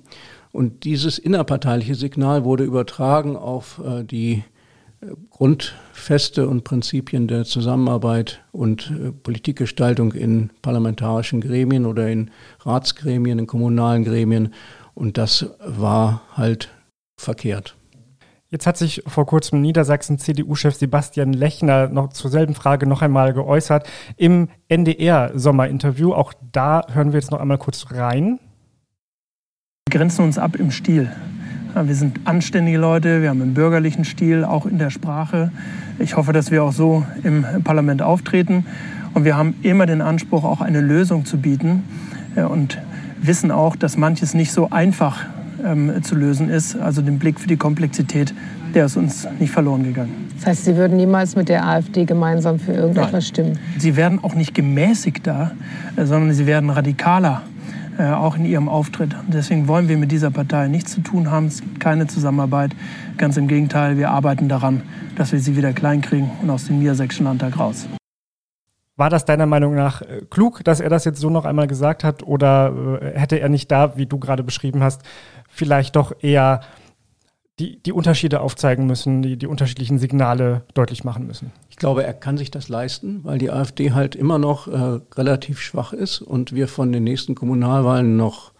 Und 0.51 0.83
dieses 0.83 1.17
innerparteiliche 1.17 1.95
Signal 1.95 2.43
wurde 2.43 2.63
übertragen 2.63 3.35
auf 3.35 3.81
äh, 3.83 4.03
die 4.03 4.43
Grundfeste 5.29 6.49
und 6.49 6.65
Prinzipien 6.65 7.27
der 7.27 7.45
Zusammenarbeit 7.45 8.41
und 8.51 8.91
äh, 8.91 9.11
Politikgestaltung 9.11 10.11
in 10.11 10.49
parlamentarischen 10.61 11.39
Gremien 11.39 11.85
oder 11.85 12.09
in 12.09 12.31
Ratsgremien, 12.61 13.39
in 13.39 13.47
kommunalen 13.47 14.03
Gremien. 14.03 14.53
Und 14.95 15.17
das 15.17 15.45
war 15.65 16.23
halt 16.35 16.69
verkehrt. 17.17 17.75
Jetzt 18.51 18.65
hat 18.65 18.77
sich 18.77 19.03
vor 19.05 19.27
kurzem 19.27 19.61
Niedersachsen-CDU-Chef 19.61 20.73
Sebastian 20.73 21.33
Lechner 21.33 21.87
noch 21.87 22.09
zur 22.09 22.31
selben 22.31 22.55
Frage 22.55 22.87
noch 22.87 23.03
einmal 23.03 23.31
geäußert 23.31 23.87
im 24.17 24.47
NDR-Sommerinterview. 24.69 26.13
Auch 26.13 26.33
da 26.51 26.81
hören 26.91 27.11
wir 27.13 27.19
jetzt 27.19 27.29
noch 27.29 27.39
einmal 27.39 27.59
kurz 27.59 27.91
rein. 27.91 28.39
Wir 29.87 29.99
grenzen 29.99 30.25
uns 30.25 30.39
ab 30.39 30.55
im 30.55 30.71
Stil. 30.71 31.11
Wir 31.75 31.93
sind 31.93 32.21
anständige 32.25 32.79
Leute, 32.79 33.21
wir 33.21 33.29
haben 33.29 33.39
einen 33.43 33.53
bürgerlichen 33.53 34.03
Stil, 34.03 34.43
auch 34.43 34.65
in 34.65 34.79
der 34.79 34.89
Sprache. 34.89 35.51
Ich 35.99 36.17
hoffe, 36.17 36.33
dass 36.33 36.49
wir 36.49 36.63
auch 36.63 36.73
so 36.73 37.05
im 37.21 37.45
Parlament 37.63 38.01
auftreten. 38.01 38.65
Und 39.13 39.25
wir 39.25 39.37
haben 39.37 39.53
immer 39.61 39.85
den 39.85 40.01
Anspruch, 40.01 40.43
auch 40.43 40.61
eine 40.61 40.81
Lösung 40.81 41.23
zu 41.23 41.37
bieten 41.37 41.83
und 42.35 42.79
wissen 43.21 43.51
auch, 43.51 43.75
dass 43.75 43.95
manches 43.95 44.33
nicht 44.33 44.51
so 44.51 44.71
einfach 44.71 45.23
ähm, 45.65 46.03
zu 46.03 46.15
lösen 46.15 46.49
ist. 46.49 46.75
Also 46.75 47.01
den 47.01 47.19
Blick 47.19 47.39
für 47.39 47.47
die 47.47 47.57
Komplexität, 47.57 48.33
der 48.73 48.85
ist 48.85 48.97
uns 48.97 49.27
nicht 49.39 49.51
verloren 49.51 49.83
gegangen. 49.83 50.29
Das 50.37 50.47
heißt, 50.47 50.65
Sie 50.65 50.75
würden 50.75 50.97
niemals 50.97 51.35
mit 51.35 51.49
der 51.49 51.67
AfD 51.67 52.05
gemeinsam 52.05 52.59
für 52.59 52.73
irgendetwas 52.73 53.11
Nein. 53.11 53.21
stimmen? 53.21 53.59
Sie 53.77 53.95
werden 53.95 54.19
auch 54.23 54.35
nicht 54.35 54.53
gemäßigter, 54.53 55.51
äh, 55.95 56.05
sondern 56.05 56.33
sie 56.33 56.45
werden 56.45 56.69
radikaler 56.69 57.41
äh, 57.99 58.11
auch 58.11 58.37
in 58.37 58.45
ihrem 58.45 58.69
Auftritt. 58.69 59.13
Deswegen 59.27 59.67
wollen 59.67 59.89
wir 59.89 59.97
mit 59.97 60.11
dieser 60.11 60.31
Partei 60.31 60.69
nichts 60.69 60.93
zu 60.93 61.01
tun 61.01 61.29
haben. 61.29 61.47
Es 61.47 61.59
gibt 61.59 61.81
keine 61.81 62.07
Zusammenarbeit. 62.07 62.71
Ganz 63.17 63.35
im 63.35 63.49
Gegenteil, 63.49 63.97
wir 63.97 64.11
arbeiten 64.11 64.47
daran, 64.47 64.83
dass 65.17 65.33
wir 65.33 65.39
sie 65.39 65.57
wieder 65.57 65.73
kleinkriegen 65.73 66.31
und 66.41 66.49
aus 66.49 66.67
dem 66.67 66.79
Niedersächsischen 66.79 67.25
Landtag 67.25 67.59
raus. 67.59 67.89
War 68.99 69.09
das 69.09 69.23
deiner 69.23 69.45
Meinung 69.45 69.75
nach 69.75 70.01
äh, 70.01 70.23
klug, 70.29 70.61
dass 70.65 70.81
er 70.81 70.89
das 70.89 71.05
jetzt 71.05 71.21
so 71.21 71.29
noch 71.29 71.45
einmal 71.45 71.67
gesagt 71.67 72.03
hat? 72.03 72.21
Oder 72.21 72.99
äh, 73.01 73.17
hätte 73.17 73.39
er 73.39 73.47
nicht 73.47 73.71
da, 73.71 73.95
wie 73.95 74.05
du 74.05 74.19
gerade 74.19 74.43
beschrieben 74.43 74.83
hast, 74.83 75.03
vielleicht 75.47 75.95
doch 75.95 76.11
eher 76.19 76.59
die, 77.59 77.81
die 77.81 77.93
Unterschiede 77.93 78.41
aufzeigen 78.41 78.87
müssen, 78.87 79.21
die, 79.21 79.37
die 79.37 79.47
unterschiedlichen 79.47 79.99
Signale 79.99 80.63
deutlich 80.73 81.05
machen 81.05 81.27
müssen. 81.27 81.53
Ich 81.69 81.77
glaube, 81.77 82.03
er 82.03 82.11
kann 82.11 82.37
sich 82.37 82.51
das 82.51 82.67
leisten, 82.67 83.21
weil 83.23 83.37
die 83.37 83.51
AfD 83.51 83.93
halt 83.93 84.15
immer 84.15 84.37
noch 84.37 84.67
äh, 84.67 84.99
relativ 85.15 85.61
schwach 85.61 85.93
ist 85.93 86.19
und 86.19 86.53
wir 86.53 86.67
von 86.67 86.91
den 86.91 87.05
nächsten 87.05 87.35
Kommunalwahlen 87.35 88.17
noch 88.17 88.51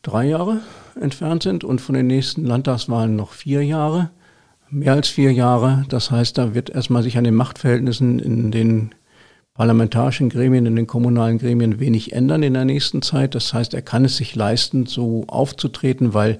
drei 0.00 0.24
Jahre 0.24 0.60
entfernt 0.98 1.42
sind 1.42 1.62
und 1.62 1.82
von 1.82 1.94
den 1.94 2.06
nächsten 2.06 2.46
Landtagswahlen 2.46 3.14
noch 3.14 3.32
vier 3.32 3.62
Jahre, 3.62 4.08
mehr 4.70 4.94
als 4.94 5.08
vier 5.08 5.34
Jahre. 5.34 5.84
Das 5.90 6.10
heißt, 6.10 6.38
da 6.38 6.54
wird 6.54 6.70
erstmal 6.70 7.02
sich 7.02 7.18
an 7.18 7.24
den 7.24 7.34
Machtverhältnissen 7.34 8.18
in 8.18 8.50
den 8.50 8.94
parlamentarischen 9.56 10.28
Gremien, 10.28 10.66
in 10.66 10.76
den 10.76 10.86
kommunalen 10.86 11.38
Gremien 11.38 11.80
wenig 11.80 12.12
ändern 12.12 12.42
in 12.42 12.54
der 12.54 12.64
nächsten 12.64 13.02
Zeit. 13.02 13.34
Das 13.34 13.54
heißt, 13.54 13.72
er 13.74 13.82
kann 13.82 14.04
es 14.04 14.16
sich 14.16 14.34
leisten, 14.34 14.86
so 14.86 15.24
aufzutreten, 15.28 16.12
weil 16.14 16.38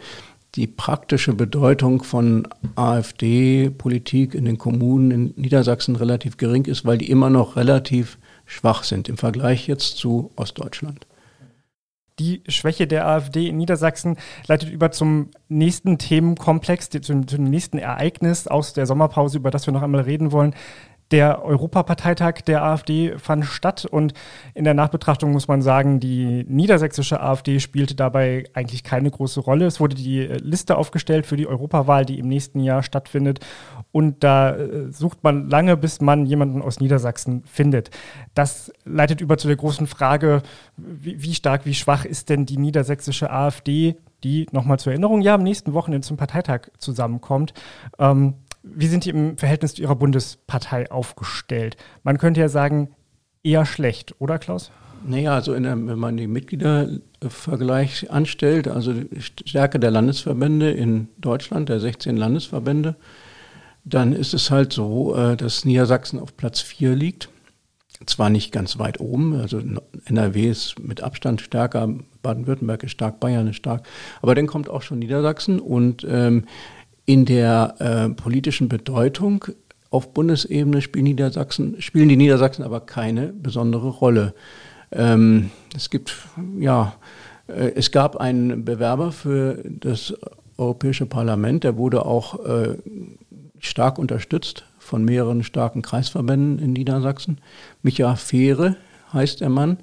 die 0.54 0.66
praktische 0.66 1.34
Bedeutung 1.34 2.02
von 2.02 2.48
AfD-Politik 2.76 4.34
in 4.34 4.44
den 4.44 4.58
Kommunen 4.58 5.10
in 5.10 5.34
Niedersachsen 5.36 5.96
relativ 5.96 6.36
gering 6.36 6.64
ist, 6.64 6.84
weil 6.84 6.98
die 6.98 7.10
immer 7.10 7.30
noch 7.30 7.56
relativ 7.56 8.18
schwach 8.44 8.84
sind 8.84 9.08
im 9.08 9.16
Vergleich 9.16 9.66
jetzt 9.66 9.96
zu 9.96 10.30
Ostdeutschland. 10.36 11.06
Die 12.18 12.42
Schwäche 12.48 12.86
der 12.86 13.06
AfD 13.06 13.48
in 13.48 13.58
Niedersachsen 13.58 14.16
leitet 14.46 14.70
über 14.70 14.90
zum 14.90 15.30
nächsten 15.48 15.98
Themenkomplex, 15.98 16.88
zum, 16.88 17.28
zum 17.28 17.44
nächsten 17.44 17.76
Ereignis 17.76 18.46
aus 18.46 18.72
der 18.72 18.86
Sommerpause, 18.86 19.36
über 19.36 19.50
das 19.50 19.66
wir 19.66 19.74
noch 19.74 19.82
einmal 19.82 20.00
reden 20.02 20.32
wollen, 20.32 20.54
der 21.10 21.44
Europaparteitag 21.44 22.40
der 22.42 22.64
AfD 22.64 23.16
fand 23.18 23.44
statt 23.44 23.84
und 23.84 24.12
in 24.54 24.64
der 24.64 24.74
Nachbetrachtung 24.74 25.30
muss 25.30 25.46
man 25.46 25.62
sagen, 25.62 26.00
die 26.00 26.44
niedersächsische 26.48 27.20
AfD 27.20 27.60
spielte 27.60 27.94
dabei 27.94 28.44
eigentlich 28.54 28.82
keine 28.82 29.10
große 29.10 29.40
Rolle. 29.40 29.66
Es 29.66 29.78
wurde 29.78 29.94
die 29.94 30.22
Liste 30.22 30.76
aufgestellt 30.76 31.26
für 31.26 31.36
die 31.36 31.46
Europawahl, 31.46 32.04
die 32.04 32.18
im 32.18 32.26
nächsten 32.26 32.60
Jahr 32.60 32.82
stattfindet 32.82 33.40
und 33.92 34.24
da 34.24 34.56
äh, 34.56 34.90
sucht 34.90 35.22
man 35.22 35.48
lange, 35.48 35.76
bis 35.76 36.00
man 36.00 36.26
jemanden 36.26 36.60
aus 36.60 36.80
Niedersachsen 36.80 37.44
findet. 37.44 37.90
Das 38.34 38.72
leitet 38.84 39.20
über 39.20 39.38
zu 39.38 39.46
der 39.46 39.56
großen 39.56 39.86
Frage, 39.86 40.42
wie, 40.76 41.22
wie 41.22 41.34
stark, 41.34 41.66
wie 41.66 41.74
schwach 41.74 42.04
ist 42.04 42.30
denn 42.30 42.46
die 42.46 42.58
niedersächsische 42.58 43.30
AfD, 43.30 43.96
die 44.24 44.46
nochmal 44.50 44.78
zur 44.80 44.92
Erinnerung 44.92 45.20
ja 45.20 45.34
am 45.34 45.42
nächsten 45.42 45.72
Wochenende 45.72 46.06
zum 46.06 46.16
Parteitag 46.16 46.68
zusammenkommt. 46.78 47.54
Ähm, 47.98 48.34
wie 48.74 48.86
sind 48.88 49.04
die 49.04 49.10
im 49.10 49.38
Verhältnis 49.38 49.74
zu 49.74 49.82
ihrer 49.82 49.96
Bundespartei 49.96 50.90
aufgestellt? 50.90 51.76
Man 52.02 52.18
könnte 52.18 52.40
ja 52.40 52.48
sagen, 52.48 52.90
eher 53.42 53.64
schlecht, 53.64 54.14
oder 54.18 54.38
Klaus? 54.38 54.70
Naja, 55.04 55.34
also 55.34 55.58
der, 55.58 55.86
wenn 55.86 55.98
man 55.98 56.16
den 56.16 56.32
Mitgliedervergleich 56.32 58.10
anstellt, 58.10 58.66
also 58.66 58.92
die 58.92 59.22
Stärke 59.22 59.78
der 59.78 59.90
Landesverbände 59.90 60.70
in 60.70 61.08
Deutschland, 61.18 61.68
der 61.68 61.80
16 61.80 62.16
Landesverbände, 62.16 62.96
dann 63.84 64.12
ist 64.12 64.34
es 64.34 64.50
halt 64.50 64.72
so, 64.72 65.14
äh, 65.14 65.36
dass 65.36 65.64
Niedersachsen 65.64 66.18
auf 66.18 66.36
Platz 66.36 66.60
4 66.60 66.96
liegt. 66.96 67.28
Zwar 68.04 68.28
nicht 68.28 68.52
ganz 68.52 68.78
weit 68.78 69.00
oben, 69.00 69.40
also 69.40 69.62
NRW 70.04 70.50
ist 70.50 70.78
mit 70.78 71.02
Abstand 71.02 71.40
stärker, 71.40 71.88
Baden-Württemberg 72.20 72.82
ist 72.82 72.90
stark, 72.90 73.20
Bayern 73.20 73.46
ist 73.46 73.56
stark, 73.56 73.86
aber 74.20 74.34
dann 74.34 74.46
kommt 74.46 74.68
auch 74.68 74.82
schon 74.82 74.98
Niedersachsen 74.98 75.60
und 75.60 76.06
ähm, 76.06 76.44
in 77.06 77.24
der 77.24 77.74
äh, 77.78 78.08
politischen 78.10 78.68
Bedeutung 78.68 79.44
auf 79.90 80.12
Bundesebene 80.12 80.82
spielen, 80.82 81.04
Niedersachsen, 81.04 81.80
spielen 81.80 82.08
die 82.08 82.16
Niedersachsen 82.16 82.64
aber 82.64 82.80
keine 82.80 83.28
besondere 83.28 83.88
Rolle. 83.88 84.34
Ähm, 84.92 85.50
es 85.74 85.90
gibt, 85.90 86.16
ja, 86.58 86.94
äh, 87.46 87.72
es 87.74 87.92
gab 87.92 88.16
einen 88.16 88.64
Bewerber 88.64 89.12
für 89.12 89.62
das 89.64 90.14
Europäische 90.58 91.06
Parlament, 91.06 91.64
der 91.64 91.76
wurde 91.76 92.04
auch 92.04 92.44
äh, 92.44 92.76
stark 93.58 93.98
unterstützt 93.98 94.64
von 94.78 95.04
mehreren 95.04 95.42
starken 95.42 95.82
Kreisverbänden 95.82 96.58
in 96.58 96.72
Niedersachsen. 96.72 97.38
Micha 97.82 98.16
Fehre 98.16 98.76
heißt 99.12 99.40
der 99.40 99.48
Mann. 99.48 99.78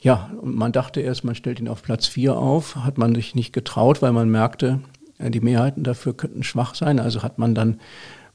Ja, 0.00 0.30
und 0.40 0.54
man 0.54 0.72
dachte 0.72 1.00
erst, 1.00 1.24
man 1.24 1.34
stellt 1.34 1.58
ihn 1.58 1.68
auf 1.68 1.82
Platz 1.82 2.06
4 2.06 2.36
auf, 2.36 2.76
hat 2.76 2.98
man 2.98 3.14
sich 3.14 3.34
nicht 3.34 3.52
getraut, 3.52 4.02
weil 4.02 4.12
man 4.12 4.28
merkte, 4.28 4.80
die 5.18 5.40
Mehrheiten 5.40 5.82
dafür 5.82 6.16
könnten 6.16 6.42
schwach 6.42 6.74
sein. 6.74 6.98
Also 6.98 7.22
hat 7.22 7.38
man 7.38 7.54
dann 7.54 7.80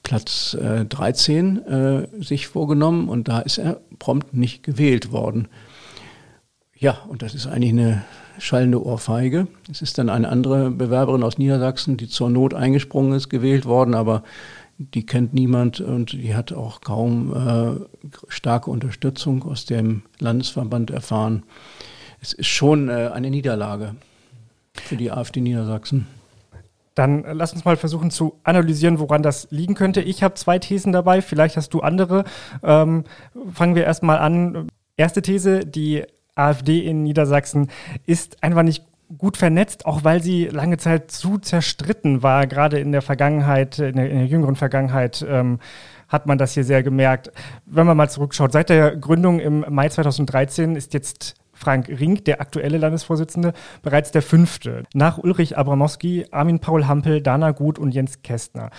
Platz 0.03 0.55
äh, 0.55 0.85
13 0.85 1.57
äh, 1.65 2.07
sich 2.23 2.47
vorgenommen 2.47 3.09
und 3.09 3.27
da 3.27 3.39
ist 3.39 3.57
er 3.57 3.81
prompt 3.99 4.33
nicht 4.33 4.63
gewählt 4.63 5.11
worden. 5.11 5.47
Ja, 6.75 6.97
und 7.07 7.21
das 7.21 7.35
ist 7.35 7.45
eigentlich 7.45 7.73
eine 7.73 8.03
schallende 8.39 8.83
Ohrfeige. 8.83 9.47
Es 9.69 9.83
ist 9.83 9.99
dann 9.99 10.09
eine 10.09 10.29
andere 10.29 10.71
Bewerberin 10.71 11.21
aus 11.21 11.37
Niedersachsen, 11.37 11.97
die 11.97 12.07
zur 12.07 12.31
Not 12.31 12.55
eingesprungen 12.55 13.13
ist, 13.13 13.29
gewählt 13.29 13.65
worden, 13.65 13.93
aber 13.93 14.23
die 14.79 15.05
kennt 15.05 15.35
niemand 15.35 15.79
und 15.79 16.13
die 16.13 16.33
hat 16.33 16.51
auch 16.51 16.81
kaum 16.81 17.33
äh, 17.35 18.07
starke 18.29 18.71
Unterstützung 18.71 19.43
aus 19.43 19.65
dem 19.65 20.01
Landesverband 20.19 20.89
erfahren. 20.89 21.43
Es 22.19 22.33
ist 22.33 22.47
schon 22.47 22.89
äh, 22.89 23.11
eine 23.13 23.29
Niederlage 23.29 23.95
für 24.73 24.95
die 24.95 25.11
AfD 25.11 25.41
Niedersachsen. 25.41 26.07
Dann 26.95 27.23
lass 27.23 27.53
uns 27.53 27.63
mal 27.63 27.77
versuchen 27.77 28.11
zu 28.11 28.39
analysieren, 28.43 28.99
woran 28.99 29.23
das 29.23 29.47
liegen 29.49 29.75
könnte. 29.75 30.01
Ich 30.01 30.23
habe 30.23 30.33
zwei 30.33 30.59
Thesen 30.59 30.91
dabei, 30.91 31.21
vielleicht 31.21 31.57
hast 31.57 31.73
du 31.73 31.79
andere. 31.79 32.25
Ähm, 32.63 33.05
fangen 33.53 33.75
wir 33.75 33.85
erstmal 33.85 34.19
an. 34.19 34.67
Erste 34.97 35.21
These, 35.21 35.65
die 35.65 36.03
AfD 36.35 36.79
in 36.79 37.03
Niedersachsen 37.03 37.69
ist 38.05 38.43
einfach 38.43 38.63
nicht 38.63 38.83
gut 39.17 39.37
vernetzt, 39.37 39.85
auch 39.85 40.03
weil 40.03 40.21
sie 40.21 40.45
lange 40.45 40.77
Zeit 40.77 41.11
zu 41.11 41.37
zerstritten 41.37 42.23
war, 42.23 42.47
gerade 42.47 42.79
in 42.79 42.91
der 42.91 43.01
Vergangenheit, 43.01 43.79
in 43.79 43.95
der, 43.95 44.09
in 44.09 44.17
der 44.17 44.27
jüngeren 44.27 44.55
Vergangenheit. 44.55 45.25
Ähm, 45.27 45.59
hat 46.07 46.27
man 46.27 46.37
das 46.37 46.53
hier 46.53 46.65
sehr 46.65 46.83
gemerkt. 46.83 47.31
Wenn 47.65 47.87
man 47.87 47.95
mal 47.95 48.09
zurückschaut, 48.09 48.51
seit 48.51 48.69
der 48.69 48.97
Gründung 48.97 49.39
im 49.39 49.65
Mai 49.69 49.87
2013 49.87 50.75
ist 50.75 50.93
jetzt 50.93 51.35
Frank 51.61 51.89
Rink, 51.89 52.25
der 52.25 52.41
aktuelle 52.41 52.79
Landesvorsitzende, 52.79 53.53
bereits 53.83 54.11
der 54.11 54.23
fünfte. 54.23 54.83
Nach 54.95 55.19
Ulrich 55.19 55.57
Abramowski, 55.57 56.25
Armin 56.31 56.59
Paul 56.59 56.87
Hampel, 56.87 57.21
Dana 57.21 57.51
Gut 57.51 57.77
und 57.77 57.93
Jens 57.93 58.23
Kästner. 58.23 58.71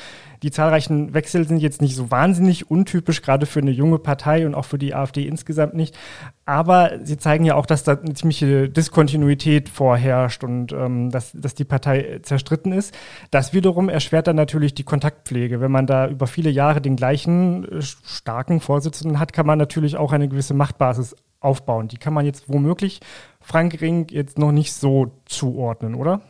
Die 0.42 0.50
zahlreichen 0.50 1.14
Wechsel 1.14 1.46
sind 1.46 1.58
jetzt 1.58 1.80
nicht 1.80 1.94
so 1.94 2.10
wahnsinnig 2.10 2.70
untypisch, 2.70 3.22
gerade 3.22 3.46
für 3.46 3.60
eine 3.60 3.70
junge 3.70 4.00
Partei 4.00 4.44
und 4.44 4.56
auch 4.56 4.64
für 4.64 4.78
die 4.78 4.94
AfD 4.94 5.26
insgesamt 5.26 5.74
nicht. 5.74 5.96
Aber 6.44 6.98
sie 7.04 7.18
zeigen 7.18 7.44
ja 7.44 7.54
auch, 7.54 7.66
dass 7.66 7.84
da 7.84 7.92
eine 7.92 8.14
ziemliche 8.14 8.68
Diskontinuität 8.68 9.68
vorherrscht 9.68 10.42
und 10.42 10.72
ähm, 10.72 11.10
dass, 11.10 11.30
dass 11.32 11.54
die 11.54 11.64
Partei 11.64 12.18
zerstritten 12.22 12.72
ist. 12.72 12.92
Das 13.30 13.52
wiederum 13.52 13.88
erschwert 13.88 14.26
dann 14.26 14.34
natürlich 14.34 14.74
die 14.74 14.82
Kontaktpflege. 14.82 15.60
Wenn 15.60 15.70
man 15.70 15.86
da 15.86 16.08
über 16.08 16.26
viele 16.26 16.50
Jahre 16.50 16.80
den 16.80 16.96
gleichen 16.96 17.64
äh, 17.64 17.80
starken 17.80 18.58
Vorsitzenden 18.58 19.20
hat, 19.20 19.32
kann 19.32 19.46
man 19.46 19.58
natürlich 19.58 19.96
auch 19.96 20.12
eine 20.12 20.28
gewisse 20.28 20.54
Machtbasis 20.54 21.14
aufbauen. 21.42 21.88
Die 21.88 21.98
kann 21.98 22.14
man 22.14 22.24
jetzt 22.24 22.48
womöglich 22.48 23.00
Frank 23.40 23.80
Ring 23.80 24.06
jetzt 24.10 24.38
noch 24.38 24.52
nicht 24.52 24.72
so 24.72 25.12
zuordnen, 25.26 25.94
oder? 25.94 26.22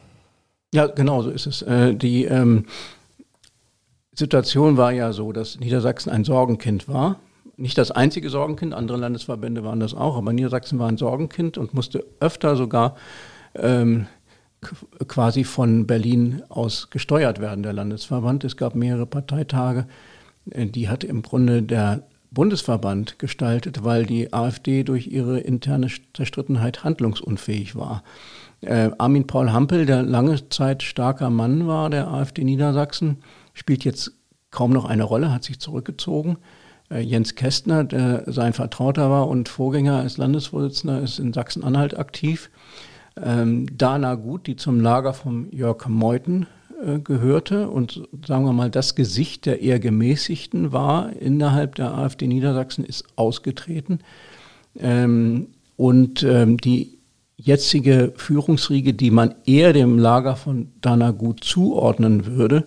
Ja, 0.75 0.87
genau 0.87 1.23
so 1.23 1.31
ist 1.31 1.47
es. 1.47 1.63
Äh, 1.63 1.95
die, 1.95 2.25
ähm, 2.25 2.67
Situation 4.15 4.77
war 4.77 4.93
ja 4.93 5.13
so, 5.13 5.33
dass 5.33 5.59
Niedersachsen 5.59 6.11
ein 6.11 6.25
Sorgenkind 6.25 6.87
war. 6.87 7.19
Nicht 7.57 7.79
das 7.79 7.91
einzige 7.91 8.29
Sorgenkind, 8.29 8.75
andere 8.75 8.99
Landesverbände 8.99 9.65
waren 9.65 9.81
das 9.81 9.95
auch, 9.95 10.17
aber 10.17 10.33
Niedersachsen 10.33 10.79
war 10.79 10.89
ein 10.89 10.99
Sorgenkind 10.99 11.59
und 11.59 11.75
musste 11.75 12.05
öfter 12.21 12.57
sogar 12.57 12.97
ähm, 13.55 14.07
quasi 15.09 15.45
von 15.45 15.87
Berlin 15.87 16.43
aus 16.49 16.91
gesteuert 16.91 17.41
werden, 17.41 17.63
der 17.63 17.73
Landesverband. 17.73 18.45
Es 18.45 18.57
gab 18.57 18.75
mehrere 18.75 19.07
Parteitage, 19.07 19.87
äh, 20.51 20.67
die 20.67 20.89
hat 20.89 21.05
im 21.05 21.23
Grunde 21.23 21.63
der 21.63 22.03
Bundesverband 22.33 23.19
gestaltet, 23.19 23.85
weil 23.85 24.07
die 24.07 24.33
AfD 24.33 24.85
durch 24.85 25.07
ihre 25.07 25.41
interne 25.41 25.89
Zerstrittenheit 26.15 26.85
handlungsunfähig 26.85 27.77
war. 27.77 28.03
Äh, 28.63 28.91
Armin 28.99 29.27
Paul 29.27 29.53
Hampel, 29.53 29.87
der 29.87 30.03
lange 30.03 30.49
Zeit 30.49 30.83
starker 30.83 31.31
Mann 31.31 31.67
war 31.67 31.91
der 31.91 32.09
AfD 32.09 32.45
Niedersachsen, 32.45 33.19
spielt 33.53 33.85
jetzt 33.85 34.13
kaum 34.51 34.71
noch 34.71 34.85
eine 34.85 35.05
Rolle, 35.05 35.33
hat 35.33 35.45
sich 35.45 35.59
zurückgezogen. 35.59 36.39
Äh, 36.91 37.01
Jens 37.01 37.35
Kästner, 37.35 37.85
der 37.85 38.25
sein 38.27 38.53
Vertrauter 38.53 39.11
war 39.11 39.29
und 39.29 39.49
Vorgänger 39.49 39.99
als 39.99 40.17
Landesvorsitzender, 40.17 41.01
ist 41.01 41.19
in 41.19 41.33
Sachsen-Anhalt 41.33 41.99
aktiv. 41.99 42.51
Ähm, 43.23 43.67
Dana 43.77 44.15
Gut, 44.15 44.47
die 44.47 44.57
zum 44.57 44.81
Lager 44.81 45.13
von 45.13 45.51
Jörg 45.51 45.87
Meuthen 45.87 46.47
äh, 46.83 46.99
gehörte 46.99 47.69
und 47.69 48.09
sagen 48.27 48.45
wir 48.45 48.53
mal 48.53 48.71
das 48.71 48.95
Gesicht 48.95 49.47
der 49.47 49.63
eher 49.63 49.79
gemäßigten 49.79 50.73
war 50.73 51.13
innerhalb 51.17 51.77
der 51.77 51.95
AfD 51.95 52.27
Niedersachsen, 52.27 52.85
ist 52.85 53.05
ausgetreten. 53.17 54.01
Ähm, 54.79 55.49
und 55.77 56.23
ähm, 56.23 56.59
die 56.59 56.99
jetzige 57.37 58.13
Führungsriege, 58.17 58.95
die 58.95 59.11
man 59.11 59.35
eher 59.47 59.73
dem 59.73 59.99
Lager 59.99 60.37
von 60.37 60.69
Dana 60.81 61.11
Gut 61.11 61.43
zuordnen 61.45 62.27
würde, 62.27 62.67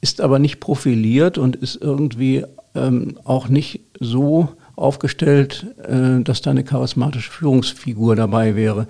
ist 0.00 0.20
aber 0.20 0.38
nicht 0.38 0.60
profiliert 0.60 1.38
und 1.38 1.56
ist 1.56 1.76
irgendwie 1.80 2.44
ähm, 2.74 3.18
auch 3.24 3.48
nicht 3.48 3.80
so 4.00 4.48
aufgestellt, 4.76 5.66
äh, 5.84 6.22
dass 6.22 6.42
da 6.42 6.50
eine 6.50 6.64
charismatische 6.64 7.30
Führungsfigur 7.30 8.16
dabei 8.16 8.56
wäre. 8.56 8.86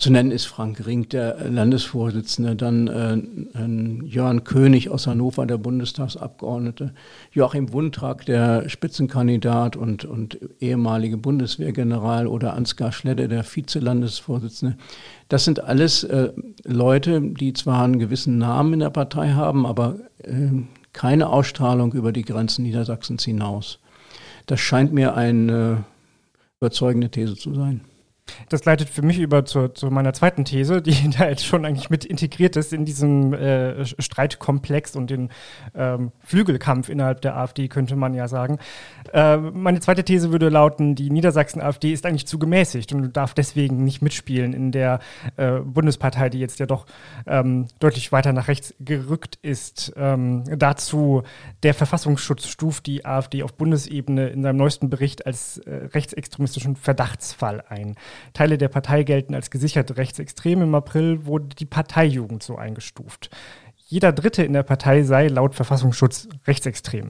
Zu 0.00 0.10
nennen 0.10 0.30
ist 0.30 0.46
Frank 0.46 0.86
Rink, 0.86 1.10
der 1.10 1.50
Landesvorsitzende, 1.50 2.56
dann 2.56 2.88
äh, 2.88 4.06
Jörn 4.06 4.44
König 4.44 4.88
aus 4.88 5.06
Hannover, 5.06 5.44
der 5.44 5.58
Bundestagsabgeordnete, 5.58 6.94
Joachim 7.32 7.74
Wundrak, 7.74 8.24
der 8.24 8.66
Spitzenkandidat 8.70 9.76
und, 9.76 10.06
und 10.06 10.38
ehemalige 10.58 11.18
Bundeswehrgeneral 11.18 12.26
oder 12.28 12.54
Ansgar 12.54 12.92
Schledde, 12.92 13.28
der 13.28 13.44
Vizelandesvorsitzende. 13.44 14.78
Das 15.28 15.44
sind 15.44 15.62
alles 15.62 16.02
äh, 16.04 16.32
Leute, 16.64 17.20
die 17.20 17.52
zwar 17.52 17.84
einen 17.84 17.98
gewissen 17.98 18.38
Namen 18.38 18.72
in 18.72 18.80
der 18.80 18.88
Partei 18.88 19.32
haben, 19.32 19.66
aber 19.66 19.96
äh, 20.22 20.48
keine 20.94 21.28
Ausstrahlung 21.28 21.92
über 21.92 22.12
die 22.12 22.24
Grenzen 22.24 22.62
Niedersachsens 22.62 23.24
hinaus. 23.24 23.80
Das 24.46 24.60
scheint 24.60 24.94
mir 24.94 25.14
eine 25.14 25.84
überzeugende 26.58 27.10
These 27.10 27.36
zu 27.36 27.54
sein. 27.54 27.82
Das 28.48 28.64
leitet 28.64 28.88
für 28.88 29.02
mich 29.02 29.18
über 29.18 29.44
zu, 29.44 29.68
zu, 29.68 29.90
meiner 29.90 30.12
zweiten 30.12 30.44
These, 30.44 30.82
die 30.82 31.10
da 31.18 31.28
jetzt 31.28 31.44
schon 31.44 31.64
eigentlich 31.64 31.90
mit 31.90 32.04
integriert 32.04 32.56
ist 32.56 32.72
in 32.72 32.84
diesem 32.84 33.32
äh, 33.34 33.84
Streitkomplex 33.84 34.96
und 34.96 35.10
den 35.10 35.30
ähm, 35.74 36.12
Flügelkampf 36.20 36.88
innerhalb 36.88 37.20
der 37.20 37.36
AfD, 37.36 37.68
könnte 37.68 37.96
man 37.96 38.14
ja 38.14 38.28
sagen. 38.28 38.58
Äh, 39.12 39.36
meine 39.36 39.80
zweite 39.80 40.04
These 40.04 40.32
würde 40.32 40.48
lauten, 40.48 40.94
die 40.94 41.10
Niedersachsen-AfD 41.10 41.92
ist 41.92 42.06
eigentlich 42.06 42.26
zu 42.26 42.38
gemäßigt 42.38 42.92
und 42.92 43.16
darf 43.16 43.34
deswegen 43.34 43.84
nicht 43.84 44.02
mitspielen 44.02 44.52
in 44.52 44.72
der 44.72 45.00
äh, 45.36 45.60
Bundespartei, 45.60 46.28
die 46.28 46.38
jetzt 46.38 46.58
ja 46.58 46.66
doch 46.66 46.86
ähm, 47.26 47.66
deutlich 47.78 48.12
weiter 48.12 48.32
nach 48.32 48.48
rechts 48.48 48.74
gerückt 48.80 49.38
ist. 49.42 49.92
Ähm, 49.96 50.44
dazu 50.58 51.22
der 51.62 51.74
Verfassungsschutz 51.74 52.46
stuft 52.46 52.86
die 52.86 53.04
AfD 53.04 53.42
auf 53.42 53.54
Bundesebene 53.54 54.28
in 54.28 54.42
seinem 54.42 54.56
neuesten 54.56 54.90
Bericht 54.90 55.26
als 55.26 55.58
äh, 55.58 55.88
rechtsextremistischen 55.92 56.76
Verdachtsfall 56.76 57.64
ein. 57.68 57.96
Teile 58.32 58.58
der 58.58 58.68
Partei 58.68 59.02
gelten 59.02 59.34
als 59.34 59.50
gesichert 59.50 59.96
rechtsextrem. 59.96 60.62
Im 60.62 60.74
April 60.74 61.26
wurde 61.26 61.48
die 61.56 61.66
Parteijugend 61.66 62.42
so 62.42 62.56
eingestuft. 62.56 63.30
Jeder 63.76 64.12
Dritte 64.12 64.44
in 64.44 64.52
der 64.52 64.62
Partei 64.62 65.02
sei 65.02 65.26
laut 65.26 65.54
Verfassungsschutz 65.54 66.28
rechtsextrem. 66.46 67.08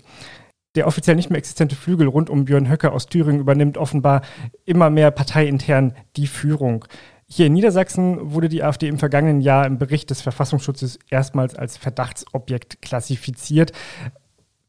Der 0.76 0.86
offiziell 0.86 1.16
nicht 1.16 1.30
mehr 1.30 1.38
existente 1.38 1.74
Flügel 1.74 2.06
rund 2.06 2.30
um 2.30 2.44
Björn 2.44 2.70
Höcke 2.70 2.92
aus 2.92 3.06
Thüringen 3.06 3.40
übernimmt 3.40 3.76
offenbar 3.76 4.22
immer 4.64 4.88
mehr 4.88 5.10
parteiintern 5.10 5.94
die 6.16 6.28
Führung. 6.28 6.84
Hier 7.26 7.46
in 7.46 7.52
Niedersachsen 7.52 8.32
wurde 8.32 8.48
die 8.48 8.62
AfD 8.62 8.88
im 8.88 8.98
vergangenen 8.98 9.40
Jahr 9.40 9.66
im 9.66 9.78
Bericht 9.78 10.10
des 10.10 10.20
Verfassungsschutzes 10.20 10.98
erstmals 11.10 11.54
als 11.54 11.76
Verdachtsobjekt 11.76 12.82
klassifiziert. 12.82 13.72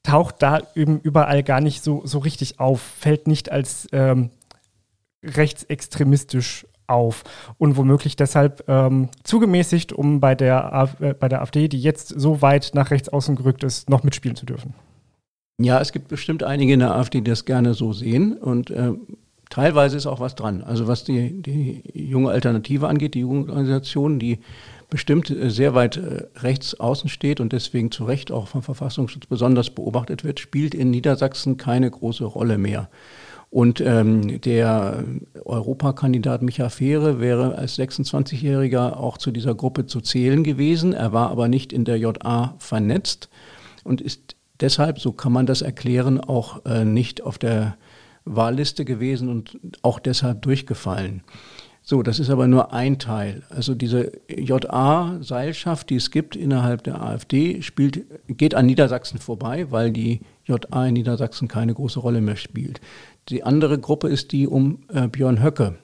Taucht 0.04 0.36
da 0.40 0.60
eben 0.76 1.00
überall 1.00 1.44
gar 1.44 1.62
nicht 1.62 1.84
so, 1.84 2.02
so 2.06 2.20
richtig 2.20 2.60
auf, 2.60 2.82
fällt 2.82 3.28
nicht 3.28 3.52
als 3.52 3.88
ähm, 3.92 4.32
rechtsextremistisch 5.24 6.66
auf 6.88 7.24
und 7.58 7.78
womöglich 7.78 8.16
deshalb 8.16 8.66
ähm, 8.68 9.10
zugemäßigt, 9.24 9.94
um 9.94 10.20
bei 10.20 10.36
der, 10.36 10.90
äh, 11.00 11.14
bei 11.14 11.30
der 11.30 11.42
AfD, 11.42 11.68
die 11.68 11.80
jetzt 11.80 12.10
so 12.10 12.42
weit 12.42 12.72
nach 12.74 12.92
rechts 12.92 13.10
außen 13.10 13.36
gerückt 13.36 13.64
ist, 13.64 13.90
noch 13.90 14.04
mitspielen 14.04 14.36
zu 14.36 14.46
dürfen. 14.46 14.74
Ja, 15.60 15.80
es 15.80 15.92
gibt 15.92 16.08
bestimmt 16.08 16.44
einige 16.44 16.74
in 16.74 16.80
der 16.80 16.96
AfD, 16.96 17.22
die 17.22 17.30
das 17.30 17.46
gerne 17.46 17.74
so 17.74 17.94
sehen 17.94 18.38
und 18.38 18.72
äh, 18.72 18.94
teilweise 19.50 19.96
ist 19.96 20.08
auch 20.08 20.20
was 20.20 20.36
dran. 20.36 20.64
Also 20.64 20.88
was 20.88 21.04
die, 21.04 21.42
die 21.42 21.84
junge 21.94 22.32
Alternative 22.32 22.88
angeht, 22.88 23.14
die 23.14 23.20
Jugendorganisation, 23.20 24.20
die 24.20 24.40
bestimmt 24.90 25.30
äh, 25.30 25.50
sehr 25.50 25.76
weit 25.76 25.98
äh, 25.98 26.26
rechts 26.38 26.80
außen 26.80 27.10
steht 27.10 27.40
und 27.40 27.54
deswegen 27.54 27.92
zu 27.92 28.06
Recht 28.06 28.32
auch 28.32 28.48
vom 28.48 28.64
Verfassungsschutz 28.64 29.28
besonders 29.28 29.70
beobachtet 29.70 30.24
wird, 30.24 30.40
spielt 30.40 30.74
in 30.74 30.92
Niedersachsen 30.92 31.58
keine 31.58 31.90
große 31.90 32.26
Rolle 32.26 32.58
mehr. 32.58 32.90
Und 33.52 33.82
ähm, 33.82 34.40
der 34.40 35.04
Europakandidat 35.44 36.42
Micha 36.42 36.70
Fehre 36.70 37.20
wäre 37.20 37.56
als 37.56 37.78
26-Jähriger 37.78 38.96
auch 38.96 39.18
zu 39.18 39.32
dieser 39.32 39.54
Gruppe 39.54 39.86
zu 39.86 40.00
zählen 40.00 40.44
gewesen. 40.44 40.94
Er 40.94 41.12
war 41.12 41.30
aber 41.30 41.50
nicht 41.50 41.74
in 41.74 41.84
der 41.84 41.98
JA 41.98 42.56
vernetzt 42.60 43.30
und 43.84 44.00
ist 44.00 44.38
deshalb, 44.62 45.00
so 45.00 45.12
kann 45.12 45.34
man 45.34 45.48
das 45.48 45.62
erklären, 45.62 46.22
auch 46.22 46.66
äh, 46.66 46.86
nicht 46.86 47.24
auf 47.24 47.38
der 47.38 47.76
Wahlliste 48.24 48.86
gewesen 48.86 49.28
und 49.28 49.60
auch 49.82 50.00
deshalb 50.00 50.42
durchgefallen. 50.44 51.22
So, 51.84 52.04
das 52.04 52.20
ist 52.20 52.30
aber 52.30 52.48
nur 52.48 52.74
ein 52.74 53.00
Teil. 53.00 53.42
Also 53.50 53.74
diese 53.74 54.12
JA-Seilschaft, 54.30 55.90
die 55.90 55.96
es 55.96 56.12
gibt 56.12 56.36
innerhalb 56.36 56.84
der 56.84 57.02
AfD, 57.02 57.62
spielt, 57.64 58.06
geht 58.28 58.54
an 58.54 58.68
Niedersachsen 58.68 59.18
vorbei, 59.18 59.72
weil 59.72 59.92
die 59.92 60.22
JA 60.46 60.86
in 60.86 60.94
Niedersachsen 60.94 61.48
keine 61.48 61.74
große 61.74 62.00
Rolle 62.00 62.22
mehr 62.22 62.36
spielt. 62.36 62.82
Die 63.30 63.44
andere 63.44 63.80
Gruppe 63.80 64.10
ist 64.10 64.32
die 64.32 64.48
um 64.48 64.84
äh, 64.94 65.08
Björn 65.08 65.42
Höcke. 65.42 65.76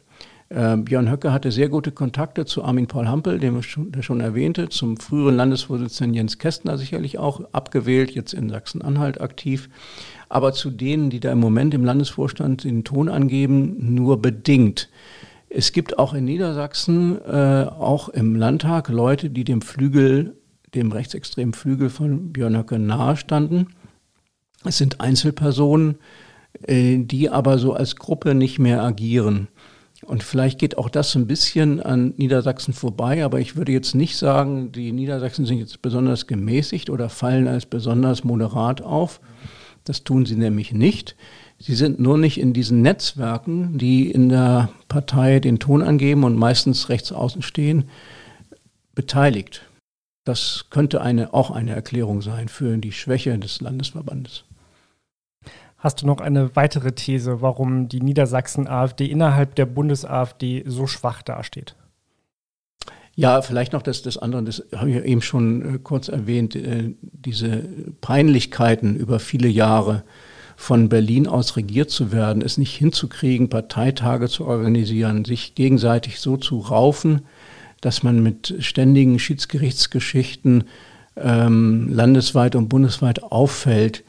Äh, 0.50 0.78
Björn 0.78 1.10
Höcke 1.10 1.34
hatte 1.34 1.52
sehr 1.52 1.68
gute 1.68 1.92
Kontakte 1.92 2.46
zu 2.46 2.64
Armin 2.64 2.88
Paul 2.88 3.08
Hampel, 3.08 3.40
den 3.40 3.58
ich 3.60 3.66
schon, 3.66 3.92
der 3.92 4.04
schon 4.04 4.22
erwähnte, 4.22 4.70
zum 4.70 4.98
früheren 4.98 5.36
Landesvorsitzenden 5.36 6.14
Jens 6.14 6.38
Kästner 6.38 6.78
sicherlich 6.78 7.18
auch 7.18 7.42
abgewählt, 7.54 8.12
jetzt 8.12 8.34
in 8.34 8.50
Sachsen-Anhalt 8.50 9.20
aktiv. 9.20 9.70
Aber 10.30 10.54
zu 10.54 10.70
denen, 10.70 11.10
die 11.10 11.20
da 11.20 11.32
im 11.32 11.40
Moment 11.40 11.74
im 11.74 11.84
Landesvorstand 11.84 12.64
den 12.64 12.84
Ton 12.84 13.10
angeben, 13.10 13.96
nur 13.96 14.22
bedingt. 14.22 14.90
Es 15.50 15.72
gibt 15.72 15.98
auch 15.98 16.14
in 16.14 16.26
Niedersachsen, 16.26 17.20
äh, 17.22 17.66
auch 17.70 18.10
im 18.10 18.36
Landtag, 18.36 18.90
Leute, 18.90 19.30
die 19.30 19.44
dem 19.44 19.62
Flügel, 19.62 20.36
dem 20.76 20.92
rechtsextremen 20.92 21.54
Flügel 21.54 21.90
von 21.90 22.34
Björn 22.34 22.58
Höcke 22.58 22.80
nahestanden. 22.80 23.68
Es 24.66 24.78
sind 24.78 25.00
Einzelpersonen, 25.00 26.00
äh, 26.64 26.98
die 26.98 27.30
aber 27.30 27.60
so 27.60 27.74
als 27.74 27.96
Gruppe 27.96 28.36
nicht 28.36 28.60
mehr 28.60 28.84
agieren. 28.84 29.48
Und 30.06 30.24
vielleicht 30.24 30.60
geht 30.60 30.78
auch 30.78 30.90
das 30.90 31.16
ein 31.16 31.28
bisschen 31.28 31.82
an 31.82 32.14
Niedersachsen 32.18 32.74
vorbei, 32.74 33.24
aber 33.24 33.40
ich 33.40 33.56
würde 33.56 33.72
jetzt 33.72 33.96
nicht 33.96 34.18
sagen, 34.18 34.72
die 34.72 34.92
Niedersachsen 34.92 35.46
sind 35.46 35.60
jetzt 35.60 35.82
besonders 35.82 36.28
gemäßigt 36.28 36.90
oder 36.90 37.10
fallen 37.10 37.48
als 37.48 37.66
besonders 37.66 38.24
moderat 38.24 38.82
auf. 38.82 39.22
Das 39.86 40.04
tun 40.04 40.26
sie 40.26 40.36
nämlich 40.36 40.74
nicht. 40.74 41.16
Sie 41.60 41.76
sind 41.76 42.00
nur 42.00 42.18
nicht 42.18 42.40
in 42.40 42.54
diesen 42.54 42.82
Netzwerken, 42.82 43.78
die 43.78 44.12
in 44.12 44.30
der 44.30 44.70
Partei 44.88 45.40
den 45.40 45.60
Ton 45.60 45.82
angeben 45.82 46.24
und 46.24 46.36
meistens 46.36 46.90
rechts 46.90 47.12
außen 47.12 47.42
stehen, 47.42 47.90
beteiligt. 48.94 49.64
Das 50.24 50.66
könnte 50.70 51.02
eine, 51.02 51.34
auch 51.34 51.52
eine 51.52 51.74
Erklärung 51.74 52.22
sein 52.22 52.48
für 52.48 52.78
die 52.78 52.92
Schwäche 52.92 53.38
des 53.40 53.62
Landesverbandes. 53.62 54.44
Hast 55.78 56.02
du 56.02 56.08
noch 56.08 56.20
eine 56.22 56.56
weitere 56.56 56.92
These, 56.92 57.42
warum 57.42 57.88
die 57.88 58.02
Niedersachsen-AfD 58.02 59.06
innerhalb 59.06 59.56
der 59.56 59.66
Bundes-AfD 59.66 60.64
so 60.66 60.88
schwach 60.88 61.22
dasteht? 61.22 61.76
Ja, 63.16 63.42
vielleicht 63.42 63.74
noch 63.74 63.82
das, 63.82 64.04
das 64.04 64.18
andere, 64.18 64.44
das 64.44 64.64
habe 64.76 64.92
ich 64.92 65.04
eben 65.04 65.22
schon 65.24 65.76
äh, 65.76 65.80
kurz 65.80 66.08
erwähnt, 66.08 66.56
äh, 66.56 66.94
diese 67.02 67.64
Peinlichkeiten 68.00 68.96
über 68.96 69.20
viele 69.20 69.48
Jahre 69.48 70.04
von 70.60 70.90
Berlin 70.90 71.28
aus 71.28 71.56
regiert 71.56 71.92
zu 71.92 72.12
werden, 72.12 72.42
es 72.42 72.58
nicht 72.58 72.76
hinzukriegen, 72.76 73.48
Parteitage 73.48 74.28
zu 74.28 74.44
organisieren, 74.46 75.24
sich 75.24 75.54
gegenseitig 75.54 76.20
so 76.20 76.36
zu 76.36 76.58
raufen, 76.58 77.22
dass 77.80 78.02
man 78.02 78.24
mit 78.24 78.56
ständigen 78.60 79.20
Schiedsgerichtsgeschichten 79.20 80.64
ähm, 81.16 81.90
landesweit 81.94 82.56
und 82.56 82.70
bundesweit 82.70 83.22
auffällt, 83.22 84.04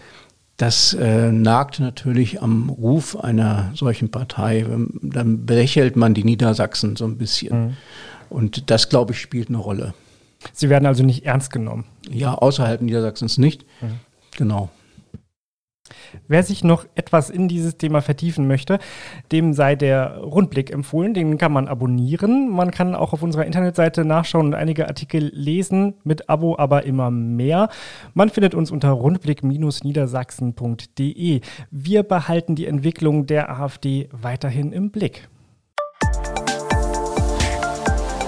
das 0.57 0.95
äh, 0.95 1.31
nagt 1.31 1.81
natürlich 1.81 2.43
am 2.43 2.71
Ruf 2.71 3.15
einer 3.15 3.71
solchen 3.75 4.11
Partei. 4.11 4.67
Dann 5.03 5.45
belächelt 5.47 5.97
man 5.97 6.15
die 6.15 6.25
Niedersachsen 6.25 6.97
so 6.97 7.05
ein 7.05 7.19
bisschen. 7.19 7.67
Mhm. 7.67 7.77
Und 8.31 8.71
das, 8.71 8.89
glaube 8.89 9.13
ich, 9.13 9.21
spielt 9.21 9.51
eine 9.51 9.59
Rolle. 9.59 9.95
Sie 10.55 10.71
werden 10.71 10.87
also 10.87 11.05
nicht 11.05 11.27
ernst 11.27 11.53
genommen? 11.53 11.85
Ja, 12.11 12.35
außerhalb 12.35 12.81
Niedersachsens 12.81 13.39
nicht. 13.39 13.67
Mhm. 13.83 14.01
Genau. 14.37 14.71
Wer 16.27 16.43
sich 16.43 16.65
noch 16.65 16.87
etwas 16.95 17.31
in 17.31 17.49
dieses 17.49 17.79
Thema 17.79 18.01
vertiefen 18.01 18.47
möchte, 18.47 18.79
dem 19.33 19.53
sei 19.53 19.75
der 19.77 20.19
Rundblick 20.19 20.71
empfohlen. 20.71 21.15
Den 21.15 21.39
kann 21.39 21.53
man 21.53 21.69
abonnieren. 21.69 22.51
Man 22.51 22.71
kann 22.71 22.95
auch 22.95 23.13
auf 23.13 23.23
unserer 23.23 23.45
Internetseite 23.47 24.05
nachschauen 24.05 24.47
und 24.47 24.55
einige 24.55 24.89
Artikel 24.89 25.31
lesen, 25.35 25.95
mit 26.05 26.29
Abo 26.29 26.57
aber 26.59 26.85
immer 26.85 27.11
mehr. 27.11 27.69
Man 28.15 28.31
findet 28.31 28.55
uns 28.55 28.71
unter 28.71 28.91
rundblick-niedersachsen.de. 28.91 31.41
Wir 31.71 32.03
behalten 32.03 32.55
die 32.55 32.67
Entwicklung 32.67 33.27
der 33.27 33.51
AfD 33.51 34.09
weiterhin 34.13 34.73
im 34.73 34.91
Blick. 34.91 35.29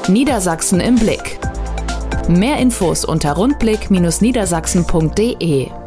Niedersachsen 0.09 0.81
im 0.81 0.97
Blick. 0.97 1.39
Mehr 2.29 2.59
Infos 2.59 3.05
unter 3.05 3.33
rundblick-niedersachsen.de 3.33 5.80